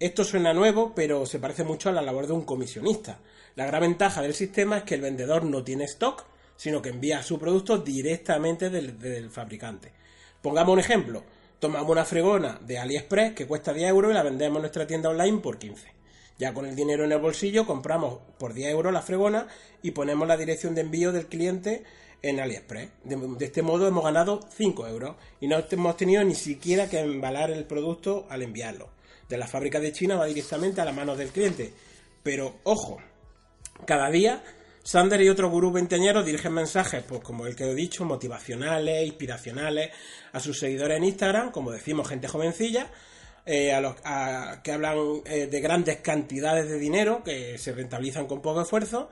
Esto 0.00 0.24
suena 0.24 0.54
nuevo, 0.54 0.92
pero 0.94 1.26
se 1.26 1.38
parece 1.38 1.64
mucho 1.64 1.88
a 1.88 1.92
la 1.92 2.02
labor 2.02 2.26
de 2.26 2.32
un 2.32 2.44
comisionista. 2.44 3.18
La 3.58 3.66
gran 3.66 3.80
ventaja 3.80 4.22
del 4.22 4.34
sistema 4.34 4.78
es 4.78 4.82
que 4.84 4.94
el 4.94 5.00
vendedor 5.00 5.42
no 5.42 5.64
tiene 5.64 5.82
stock, 5.82 6.24
sino 6.54 6.80
que 6.80 6.90
envía 6.90 7.24
su 7.24 7.40
producto 7.40 7.78
directamente 7.78 8.70
del, 8.70 9.30
fabricante. 9.30 9.90
Pongamos 10.40 10.74
un 10.74 10.78
ejemplo. 10.78 11.24
Tomamos 11.58 11.90
una 11.90 12.04
fregona 12.04 12.60
de 12.64 12.78
AliExpress 12.78 13.34
que 13.34 13.48
cuesta 13.48 13.72
10 13.72 13.88
euros 13.88 14.12
y 14.12 14.14
la 14.14 14.22
vendemos 14.22 14.58
en 14.58 14.62
nuestra 14.62 14.86
tienda 14.86 15.10
online 15.10 15.38
por 15.38 15.58
15. 15.58 15.88
Ya 16.38 16.54
con 16.54 16.66
el 16.66 16.76
dinero 16.76 17.02
en 17.04 17.10
el 17.10 17.18
bolsillo 17.18 17.66
compramos 17.66 18.20
por 18.38 18.54
10 18.54 18.70
euros 18.70 18.92
la 18.92 19.02
fregona 19.02 19.48
y 19.82 19.90
ponemos 19.90 20.28
la 20.28 20.36
dirección 20.36 20.76
de 20.76 20.82
envío 20.82 21.10
del 21.10 21.26
cliente 21.26 21.82
en 22.22 22.38
AliExpress. 22.38 22.90
De, 23.02 23.16
de, 23.16 23.44
este 23.44 23.62
modo 23.62 23.88
hemos 23.88 24.04
ganado 24.04 24.38
5 24.56 24.86
euros 24.86 25.16
y 25.40 25.48
no 25.48 25.60
hemos 25.68 25.96
tenido 25.96 26.22
ni 26.22 26.36
siquiera 26.36 26.88
que 26.88 27.00
embalar 27.00 27.50
el 27.50 27.64
producto 27.64 28.24
al 28.30 28.42
enviarlo. 28.42 28.90
De 29.28 29.36
la 29.36 29.48
fábrica 29.48 29.80
de 29.80 29.90
China 29.90 30.14
va 30.14 30.26
directamente 30.26 30.80
a 30.80 30.84
las 30.84 30.94
manos 30.94 31.18
del 31.18 31.30
cliente. 31.30 31.72
Pero 32.22 32.54
ojo, 32.62 32.98
cada 33.86 34.10
día, 34.10 34.42
Sander 34.82 35.20
y 35.20 35.28
otros 35.28 35.50
gurús 35.50 35.74
veinteañeros 35.74 36.24
dirigen 36.24 36.54
mensajes, 36.54 37.02
pues 37.06 37.20
como 37.20 37.46
el 37.46 37.54
que 37.54 37.64
he 37.64 37.74
dicho, 37.74 38.06
motivacionales, 38.06 39.06
inspiracionales, 39.06 39.90
a 40.32 40.40
sus 40.40 40.58
seguidores 40.58 40.96
en 40.96 41.04
Instagram, 41.04 41.50
como 41.50 41.72
decimos, 41.72 42.08
gente 42.08 42.26
jovencilla, 42.26 42.90
eh, 43.44 43.72
a 43.72 43.80
los 43.80 43.96
que 44.62 44.72
hablan 44.72 45.22
eh, 45.26 45.46
de 45.46 45.60
grandes 45.60 45.98
cantidades 45.98 46.68
de 46.70 46.78
dinero 46.78 47.22
que 47.22 47.58
se 47.58 47.72
rentabilizan 47.72 48.26
con 48.26 48.40
poco 48.40 48.62
esfuerzo, 48.62 49.10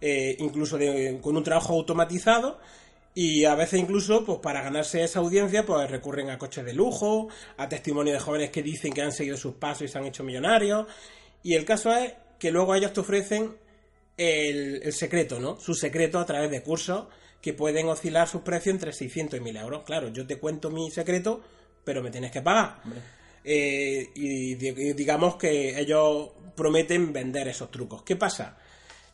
eh, 0.00 0.34
incluso 0.40 0.76
con 1.20 1.36
un 1.36 1.44
trabajo 1.44 1.74
automatizado. 1.74 2.58
Y 3.14 3.44
a 3.44 3.54
veces 3.54 3.78
incluso, 3.78 4.24
pues 4.24 4.38
para 4.38 4.62
ganarse 4.62 5.04
esa 5.04 5.20
audiencia, 5.20 5.64
pues 5.64 5.90
recurren 5.90 6.30
a 6.30 6.38
coches 6.38 6.64
de 6.64 6.72
lujo, 6.72 7.28
a 7.58 7.68
testimonios 7.68 8.14
de 8.14 8.20
jóvenes 8.20 8.50
que 8.50 8.62
dicen 8.62 8.92
que 8.92 9.02
han 9.02 9.12
seguido 9.12 9.36
sus 9.36 9.54
pasos 9.54 9.82
y 9.82 9.88
se 9.88 9.98
han 9.98 10.06
hecho 10.06 10.24
millonarios. 10.24 10.86
Y 11.42 11.54
el 11.54 11.64
caso 11.64 11.92
es 11.94 12.12
que 12.38 12.50
luego 12.50 12.74
ellos 12.74 12.92
te 12.92 13.00
ofrecen 13.00 13.56
el, 14.16 14.92
secreto, 14.92 15.40
¿no? 15.40 15.58
Su 15.58 15.74
secreto 15.74 16.18
a 16.18 16.26
través 16.26 16.50
de 16.50 16.62
cursos 16.62 17.06
que 17.40 17.52
pueden 17.52 17.88
oscilar 17.88 18.28
sus 18.28 18.42
precios 18.42 18.74
entre 18.74 18.92
600 18.92 19.38
y 19.38 19.42
1000 19.42 19.56
euros. 19.56 19.82
Claro, 19.84 20.08
yo 20.08 20.26
te 20.26 20.38
cuento 20.38 20.70
mi 20.70 20.90
secreto, 20.90 21.42
pero 21.84 22.02
me 22.02 22.10
tienes 22.10 22.30
que 22.30 22.42
pagar. 22.42 22.82
Eh, 23.44 24.10
y 24.14 24.54
digamos 24.54 25.36
que 25.36 25.78
ellos 25.80 26.30
prometen 26.54 27.12
vender 27.12 27.48
esos 27.48 27.70
trucos. 27.70 28.02
¿Qué 28.02 28.16
pasa? 28.16 28.56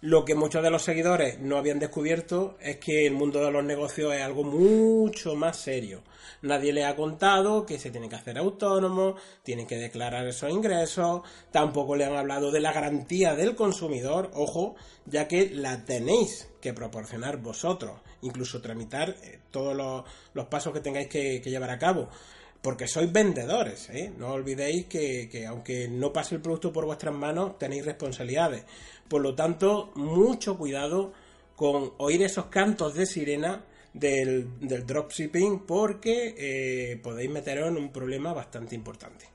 Lo 0.01 0.25
que 0.25 0.37
muchos 0.37 0.63
de 0.63 0.71
los 0.71 0.85
seguidores 0.85 1.41
no 1.41 1.57
habían 1.57 1.81
descubierto 1.81 2.57
es 2.61 2.77
que 2.77 3.05
el 3.05 3.15
mundo 3.15 3.45
de 3.45 3.51
los 3.51 3.65
negocios 3.65 4.15
es 4.15 4.23
algo 4.23 4.45
mucho 4.45 5.35
más 5.35 5.57
serio. 5.57 6.05
Nadie 6.41 6.73
le 6.73 6.85
ha 6.85 6.95
contado 6.95 7.67
que 7.67 7.81
se 7.81 7.91
tiene 7.91 8.09
que 8.09 8.15
hacer 8.15 8.39
autónomo, 8.39 9.17
tienen 9.43 9.67
que 9.67 9.77
declarar 9.77 10.25
esos 10.29 10.53
ingresos, 10.53 11.23
tampoco 11.51 11.97
le 11.97 12.05
han 12.05 12.15
hablado 12.15 12.53
de 12.53 12.61
la 12.61 12.73
garantía 12.73 13.35
del 13.35 13.57
consumidor, 13.57 14.31
ojo, 14.35 14.77
ya 15.05 15.27
que 15.27 15.51
la 15.51 15.85
tenéis 15.85 16.49
que 16.61 16.73
proporcionar 16.73 17.39
vosotros, 17.39 18.01
incluso 18.23 18.63
tramitar 18.63 19.17
eh, 19.25 19.41
todos 19.51 19.77
los, 20.33 20.47
pasos 20.47 20.73
que 20.73 20.81
tengáis 20.81 21.09
que, 21.09 21.41
llevar 21.41 21.71
a 21.71 21.79
cabo 21.81 22.09
porque 22.63 22.89
sois 22.89 23.11
vendedores, 23.13 23.89
¿eh? 23.91 24.13
no 24.17 24.33
olvidéis 24.33 24.87
que, 24.87 25.29
que, 25.31 25.47
aunque 25.47 25.89
no 25.89 26.13
pase 26.13 26.35
el 26.35 26.41
producto 26.41 26.73
por 26.73 26.85
vuestras 26.85 27.15
manos, 27.15 27.59
tenéis 27.59 27.85
responsabilidades. 27.85 28.65
Por 29.09 29.23
lo 29.23 29.35
tanto, 29.35 29.93
mucho 29.95 30.59
cuidado 30.59 31.13
con 31.57 31.93
oír 31.99 32.23
esos 32.23 32.47
cantos 32.47 32.95
de 32.95 33.07
sirena 33.07 33.65
del, 33.93 34.87
dropshipping 34.87 35.61
porque 35.61 36.35
eh, 36.37 37.01
podéis 37.03 37.31
meteros 37.31 37.69
en 37.69 37.77
un 37.77 37.91
problema 37.91 38.33
bastante 38.33 38.75
importante. 38.75 39.27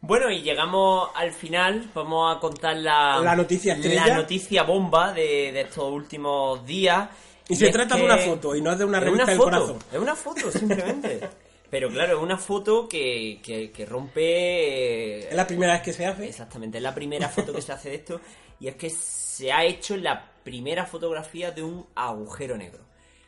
Bueno, 0.00 0.30
y 0.30 0.42
llegamos 0.42 1.10
al 1.14 1.32
final. 1.32 1.90
Vamos 1.94 2.36
a 2.36 2.38
contar 2.38 2.76
la, 2.76 3.18
la 3.20 3.34
noticia 3.34 3.76
La 3.76 4.14
noticia 4.14 4.62
bomba 4.62 5.12
de, 5.12 5.60
estos 5.60 5.90
últimos 5.90 6.64
días. 6.64 7.08
Y, 7.48 7.56
se 7.56 7.70
trata 7.70 7.96
de 7.96 8.04
una 8.04 8.18
foto 8.18 8.54
y 8.54 8.60
no 8.60 8.72
es 8.72 8.78
de 8.78 8.84
una 8.84 9.00
revista 9.00 9.30
del 9.30 9.38
corazón. 9.38 9.78
Es 9.92 9.98
una 9.98 10.14
foto, 10.14 10.50
simplemente. 10.50 11.20
Pero 11.70 11.88
claro, 11.90 12.16
es 12.16 12.22
una 12.22 12.38
foto 12.38 12.88
que, 12.88 13.40
que, 13.42 13.86
rompe... 13.86 15.28
Es 15.28 15.34
la 15.34 15.46
primera 15.46 15.72
vez 15.74 15.82
que 15.82 15.92
se 15.92 16.06
hace. 16.06 16.28
Exactamente, 16.28 16.78
es 16.78 16.82
la 16.82 16.94
primera 16.94 17.28
foto 17.28 17.52
que 17.52 17.60
se 17.60 17.72
hace 17.72 17.90
de 17.90 17.94
esto. 17.96 18.20
Y 18.60 18.68
es 18.68 18.76
que 18.76 18.90
se 18.90 19.52
ha 19.52 19.64
hecho 19.64 19.96
la 19.96 20.30
primera 20.42 20.86
fotografía 20.86 21.50
de 21.50 21.62
un 21.62 21.86
agujero 21.94 22.56
negro. 22.56 22.84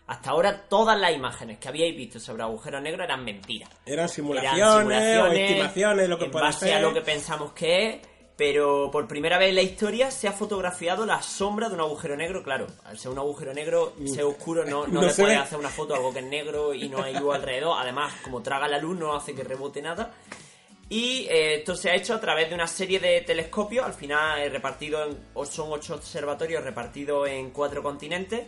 Hasta 0.07 0.31
ahora 0.31 0.69
todas 0.69 0.99
las 0.99 1.15
imágenes 1.15 1.59
que 1.59 1.69
habíais 1.69 1.95
visto 1.95 2.19
sobre 2.19 2.43
agujeros 2.43 2.81
negros 2.81 3.05
eran 3.05 3.25
mentiras. 3.25 3.69
Eran 3.85 4.09
simulaciones, 4.09 5.19
o 5.19 5.27
estimaciones, 5.27 6.09
lo 6.09 6.19
que 6.19 6.25
en 6.25 6.31
base 6.31 6.75
a 6.75 6.81
lo 6.81 6.95
que 6.95 7.03
pensamos 7.03 7.53
que 7.53 7.89
es. 7.89 7.97
Pero 8.39 8.89
por 8.93 9.09
primera 9.09 9.37
vez 9.37 9.49
en 9.49 9.57
la 9.57 9.63
historia 9.63 10.13
se 10.13 10.29
ha 10.29 10.33
fotografiado 10.33 11.05
la 11.05 11.21
sombra 11.21 11.69
de 11.69 11.75
un 11.75 11.81
agujero 11.81 12.17
negro, 12.17 12.45
claro. 12.45 12.69
Al 12.85 12.97
ser 12.97 13.11
un 13.11 13.19
agujero 13.19 13.53
negro, 13.53 13.95
ser 14.07 14.23
oscuro, 14.23 14.65
no, 14.65 14.87
no, 14.87 14.93
No 15.01 15.07
le 15.09 15.13
puedes 15.13 15.37
hacer 15.37 15.59
una 15.59 15.69
foto 15.69 15.93
a 15.93 15.97
algo 15.97 16.13
que 16.13 16.21
es 16.21 16.25
negro 16.25 16.73
y 16.73 16.89
no 16.89 17.03
hay 17.03 17.19
luz 17.19 17.35
alrededor. 17.35 17.77
Además, 17.77 18.15
como 18.23 18.41
traga 18.41 18.69
la 18.69 18.79
luz, 18.79 18.97
no 18.97 19.13
hace 19.17 19.35
que 19.35 19.43
rebote 19.43 19.83
nada. 19.83 20.15
Y 20.89 21.27
eh, 21.29 21.57
esto 21.57 21.75
se 21.75 21.91
ha 21.91 21.97
hecho 21.97 22.15
a 22.15 22.21
través 22.21 22.49
de 22.49 22.55
una 22.55 22.69
serie 22.69 23.01
de 23.01 23.23
telescopios, 23.23 23.85
al 23.85 23.93
final 23.93 24.41
eh, 24.41 24.49
repartido 24.49 25.05
en, 25.05 25.19
son 25.45 25.73
ocho 25.73 25.97
observatorios 25.97 26.63
repartidos 26.63 27.29
en 27.29 27.51
cuatro 27.51 27.83
continentes. 27.83 28.47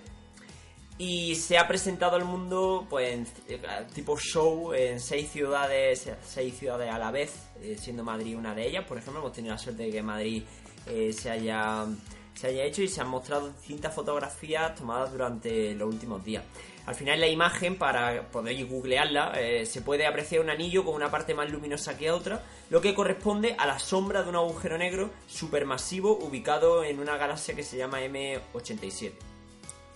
Y 1.01 1.35
se 1.37 1.57
ha 1.57 1.67
presentado 1.67 2.17
al 2.17 2.27
mundo, 2.27 2.87
pues, 2.91 3.27
eh, 3.49 3.59
tipo 3.95 4.19
show 4.19 4.75
en 4.75 5.01
seis 5.01 5.31
ciudades, 5.31 6.11
seis 6.23 6.59
ciudades 6.59 6.93
a 6.93 6.99
la 6.99 7.11
vez, 7.11 7.33
eh, 7.63 7.79
siendo 7.81 8.05
Madrid 8.05 8.37
una 8.37 8.55
de 8.55 8.69
ellas. 8.69 8.85
Por 8.85 8.99
ejemplo, 8.99 9.23
hemos 9.23 9.33
tenido 9.33 9.55
la 9.55 9.59
suerte 9.59 9.85
de 9.85 9.93
que 9.93 10.03
Madrid 10.03 10.43
eh, 10.87 11.11
se 11.15 11.31
haya 11.31 11.87
se 12.35 12.49
haya 12.49 12.65
hecho 12.65 12.83
y 12.83 12.89
se 12.89 13.01
han 13.01 13.09
mostrado 13.09 13.49
distintas 13.49 13.95
fotografías 13.95 14.75
tomadas 14.75 15.11
durante 15.11 15.75
los 15.75 15.89
últimos 15.89 16.23
días. 16.23 16.45
Al 16.85 16.95
final 16.95 17.19
la 17.19 17.29
imagen, 17.29 17.77
para 17.77 18.31
poder 18.31 18.63
googlearla, 18.67 19.35
se 19.65 19.83
puede 19.83 20.07
apreciar 20.07 20.43
un 20.43 20.51
anillo 20.51 20.85
con 20.85 20.95
una 20.95 21.11
parte 21.11 21.35
más 21.35 21.51
luminosa 21.51 21.97
que 21.97 22.11
otra, 22.11 22.43
lo 22.69 22.81
que 22.81 22.95
corresponde 22.95 23.57
a 23.59 23.67
la 23.67 23.79
sombra 23.79 24.23
de 24.23 24.31
un 24.31 24.37
agujero 24.37 24.79
negro 24.79 25.11
supermasivo 25.27 26.19
ubicado 26.19 26.85
en 26.85 26.99
una 26.99 27.17
galaxia 27.17 27.55
que 27.55 27.63
se 27.63 27.77
llama 27.77 28.01
M87 28.01 29.30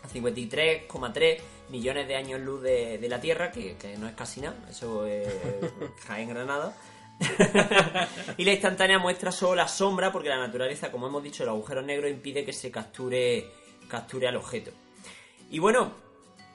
a 0.05 0.09
53,3 0.09 1.39
millones 1.71 2.07
de 2.07 2.17
años 2.17 2.41
luz 2.41 2.63
de, 2.63 2.99
de 2.99 3.09
la 3.09 3.21
Tierra, 3.21 3.51
que, 3.51 3.77
que 3.77 3.97
no 3.97 4.07
es 4.07 4.15
casi 4.15 4.41
nada, 4.41 4.57
eso 4.71 5.07
es 5.07 5.29
Jaén 6.07 6.29
Granada. 6.29 6.77
y 8.37 8.45
la 8.45 8.53
instantánea 8.53 8.99
muestra 8.99 9.33
solo 9.33 9.55
la 9.55 9.69
sombra, 9.69 10.13
porque 10.13 10.29
la 10.29 10.39
naturaleza, 10.39 10.91
como 10.91 11.07
hemos 11.07 11.23
dicho, 11.23 11.43
el 11.43 11.49
agujero 11.49 11.81
negro 11.83 12.09
impide 12.09 12.45
que 12.45 12.53
se 12.53 12.71
capture, 12.71 13.47
capture 13.89 14.29
al 14.29 14.37
objeto. 14.37 14.73
Y 15.51 15.59
bueno, 15.59 15.93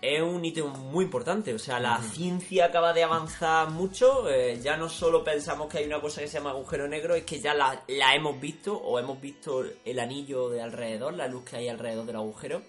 es 0.02 0.22
un 0.22 0.44
hito 0.44 0.68
muy 0.68 1.06
importante, 1.06 1.54
o 1.54 1.60
sea, 1.60 1.80
la 1.80 2.02
ciencia 2.02 2.66
acaba 2.66 2.94
de 2.94 3.04
avanzar 3.04 3.70
mucho, 3.70 4.30
eh, 4.30 4.60
ya 4.62 4.78
no 4.78 4.90
solo 4.90 5.24
pensamos 5.24 5.70
que 5.70 5.80
hay 5.80 5.86
una 5.86 6.02
cosa 6.02 6.22
que 6.22 6.28
se 6.28 6.38
llama 6.38 6.52
agujero 6.52 6.88
negro, 6.88 7.16
es 7.16 7.24
que 7.24 7.40
ya 7.40 7.54
la, 7.54 7.84
la 7.88 8.16
hemos 8.16 8.40
visto, 8.40 8.78
o 8.78 9.00
hemos 9.00 9.20
visto 9.20 9.64
el 9.84 10.00
anillo 10.00 10.50
de 10.50 10.62
alrededor, 10.62 11.14
la 11.14 11.28
luz 11.28 11.44
que 11.44 11.58
hay 11.58 11.68
alrededor 11.68 12.06
del 12.06 12.18
agujero. 12.18 12.62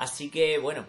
Así 0.00 0.30
que 0.30 0.58
bueno, 0.58 0.84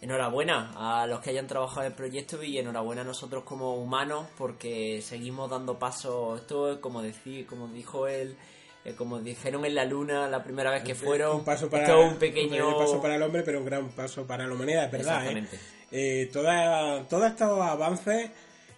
enhorabuena 0.00 0.72
a 0.76 1.06
los 1.06 1.20
que 1.20 1.30
hayan 1.30 1.46
trabajado 1.46 1.82
en 1.82 1.86
el 1.88 1.92
proyecto 1.94 2.42
y 2.42 2.58
enhorabuena 2.58 3.02
a 3.02 3.04
nosotros 3.04 3.44
como 3.44 3.74
humanos 3.76 4.26
porque 4.36 5.02
seguimos 5.02 5.50
dando 5.50 5.78
pasos. 5.78 6.40
Esto 6.40 6.72
es 6.72 6.78
como 6.78 7.02
decir, 7.02 7.46
como 7.46 7.68
dijo 7.68 8.06
él, 8.06 8.36
eh, 8.84 8.94
como 8.94 9.18
dijeron 9.18 9.64
en 9.64 9.74
la 9.74 9.84
luna 9.84 10.28
la 10.28 10.42
primera 10.44 10.70
vez 10.70 10.82
que 10.84 10.94
fueron. 10.94 11.36
un 11.38 11.44
paso 11.44 11.68
para, 11.68 11.82
esto 11.84 12.00
un 12.00 12.16
pequeño 12.16 12.68
un 12.68 12.78
paso 12.78 13.02
para 13.02 13.16
el 13.16 13.22
hombre, 13.22 13.42
pero 13.42 13.58
un 13.58 13.64
gran 13.64 13.88
paso 13.90 14.24
para 14.26 14.46
la 14.46 14.54
humanidad, 14.54 14.84
es 14.84 14.92
verdad. 14.92 15.14
¿eh? 15.26 15.28
Exactamente. 15.40 15.58
Eh, 15.90 16.30
toda- 16.32 17.02
todos 17.08 17.26
estos 17.26 17.60
avances 17.60 18.30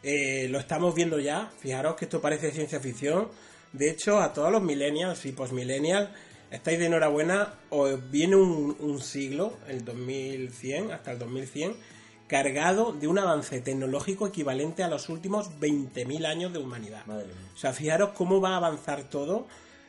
eh, 0.03 0.47
lo 0.49 0.59
estamos 0.59 0.95
viendo 0.95 1.19
ya. 1.19 1.51
Fijaros 1.59 1.97
que 1.97 2.07
esto 2.07 2.21
parece 2.23 2.51
ciencia 2.51 2.81
ficción. 2.81 3.29
De 3.73 3.91
hecho, 3.91 4.19
a 4.21 4.33
todos 4.33 4.51
los 4.51 4.63
millennials 4.63 5.27
y 5.27 5.33
postmillennials, 5.33 6.09
estáis 6.51 6.79
de 6.79 6.87
enhorabuena. 6.87 7.55
Os 7.71 8.11
viene 8.11 8.37
un, 8.37 8.77
un 8.81 9.01
siglo, 9.01 9.57
el 9.69 9.85
2100, 9.85 10.93
hasta 10.93 11.13
el 11.13 11.19
2100, 11.19 11.75
cargado 12.27 12.93
de 12.93 13.09
un 13.09 13.19
avance 13.19 13.61
tecnológico 13.61 14.27
equivalente 14.27 14.83
a 14.83 14.89
los 14.89 15.09
últimos 15.09 15.51
20.000 15.61 16.27
años 16.27 16.53
de 16.53 16.59
humanidad. 16.61 17.05
Madre 17.07 17.27
mía. 17.27 17.35
O 17.55 17.59
sea, 17.59 17.73
fijaros 17.73 18.11
cómo 18.11 18.41
va 18.41 18.51
a 18.51 18.57
avanzar 18.57 19.05
todo. 19.05 19.47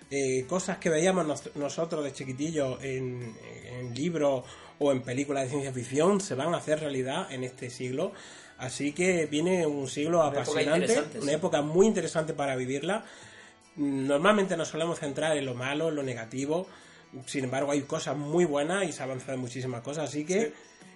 Eh, 0.09 0.45
cosas 0.49 0.77
que 0.77 0.89
veíamos 0.89 1.25
nos- 1.25 1.55
nosotros 1.55 2.03
de 2.03 2.11
chiquitillos 2.11 2.83
en, 2.83 3.33
en 3.65 3.93
libros 3.93 4.43
o 4.79 4.91
en 4.91 5.03
películas 5.03 5.43
de 5.43 5.49
ciencia 5.51 5.71
ficción 5.71 6.19
se 6.19 6.35
van 6.35 6.53
a 6.53 6.57
hacer 6.57 6.79
realidad 6.79 7.31
en 7.31 7.43
este 7.43 7.69
siglo. 7.69 8.11
Así 8.57 8.91
que 8.91 9.25
viene 9.27 9.65
un 9.65 9.87
siglo 9.87 10.19
Una 10.19 10.27
apasionante, 10.29 11.19
una 11.21 11.31
época 11.31 11.61
muy 11.61 11.85
interesante 11.87 12.33
para 12.33 12.55
vivirla. 12.55 13.05
Normalmente 13.75 14.57
nos 14.57 14.67
solemos 14.67 14.99
centrar 14.99 15.37
en 15.37 15.45
lo 15.45 15.53
malo, 15.53 15.89
en 15.89 15.95
lo 15.95 16.03
negativo. 16.03 16.67
Sin 17.25 17.45
embargo, 17.45 17.71
hay 17.71 17.81
cosas 17.81 18.17
muy 18.17 18.45
buenas 18.45 18.87
y 18.87 18.91
se 18.91 19.01
ha 19.01 19.05
avanzado 19.05 19.33
en 19.33 19.39
muchísimas 19.39 19.81
cosas. 19.81 20.09
Así 20.09 20.25
que 20.25 20.53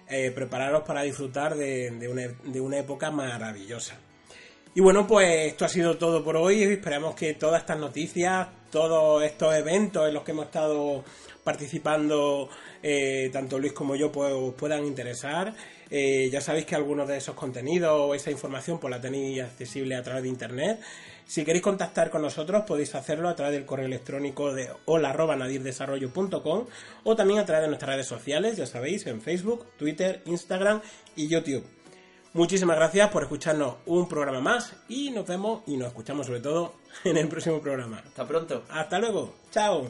eh, 0.08 0.30
prepararos 0.30 0.82
para 0.82 1.02
disfrutar 1.02 1.54
de, 1.54 1.90
de 1.90 2.08
una, 2.08 2.28
de 2.44 2.60
una 2.60 2.78
época 2.78 3.10
maravillosa. 3.10 3.96
Y 4.74 4.80
bueno, 4.80 5.06
pues 5.06 5.46
esto 5.46 5.64
ha 5.64 5.68
sido 5.68 5.96
todo 5.96 6.22
por 6.22 6.36
hoy. 6.36 6.62
Esperamos 6.62 7.14
que 7.14 7.32
todas 7.34 7.62
estas 7.62 7.78
noticias, 7.78 8.48
todos 8.76 9.22
estos 9.22 9.54
eventos 9.54 10.06
en 10.06 10.12
los 10.12 10.22
que 10.22 10.32
hemos 10.32 10.44
estado 10.44 11.02
participando, 11.42 12.50
eh, 12.82 13.30
tanto 13.32 13.58
Luis 13.58 13.72
como 13.72 13.96
yo, 13.96 14.12
pues 14.12 14.34
os 14.34 14.52
puedan 14.52 14.84
interesar. 14.84 15.54
Eh, 15.88 16.28
ya 16.30 16.42
sabéis 16.42 16.66
que 16.66 16.74
algunos 16.74 17.08
de 17.08 17.16
esos 17.16 17.34
contenidos 17.34 17.98
o 17.98 18.14
esa 18.14 18.30
información 18.30 18.78
pues 18.78 18.90
la 18.90 19.00
tenéis 19.00 19.40
accesible 19.40 19.96
a 19.96 20.02
través 20.02 20.24
de 20.24 20.28
internet. 20.28 20.78
Si 21.24 21.42
queréis 21.42 21.62
contactar 21.62 22.10
con 22.10 22.20
nosotros 22.20 22.64
podéis 22.66 22.94
hacerlo 22.94 23.30
a 23.30 23.34
través 23.34 23.54
del 23.54 23.64
correo 23.64 23.86
electrónico 23.86 24.52
de 24.52 24.68
hola@nadirdesarrollo.com 24.84 26.66
o 27.04 27.16
también 27.16 27.40
a 27.40 27.46
través 27.46 27.62
de 27.62 27.68
nuestras 27.68 27.94
redes 27.94 28.06
sociales, 28.06 28.58
ya 28.58 28.66
sabéis, 28.66 29.06
en 29.06 29.22
Facebook, 29.22 29.64
Twitter, 29.78 30.20
Instagram 30.26 30.82
y 31.16 31.28
YouTube. 31.28 31.64
Muchísimas 32.36 32.76
gracias 32.76 33.08
por 33.10 33.22
escucharnos 33.22 33.76
un 33.86 34.06
programa 34.06 34.40
más 34.40 34.74
y 34.90 35.10
nos 35.10 35.26
vemos 35.26 35.62
y 35.66 35.78
nos 35.78 35.88
escuchamos 35.88 36.26
sobre 36.26 36.40
todo 36.40 36.74
en 37.04 37.16
el 37.16 37.28
próximo 37.28 37.60
programa. 37.60 38.02
Hasta 38.06 38.28
pronto. 38.28 38.62
Hasta 38.68 38.98
luego. 38.98 39.32
Chao. 39.50 39.88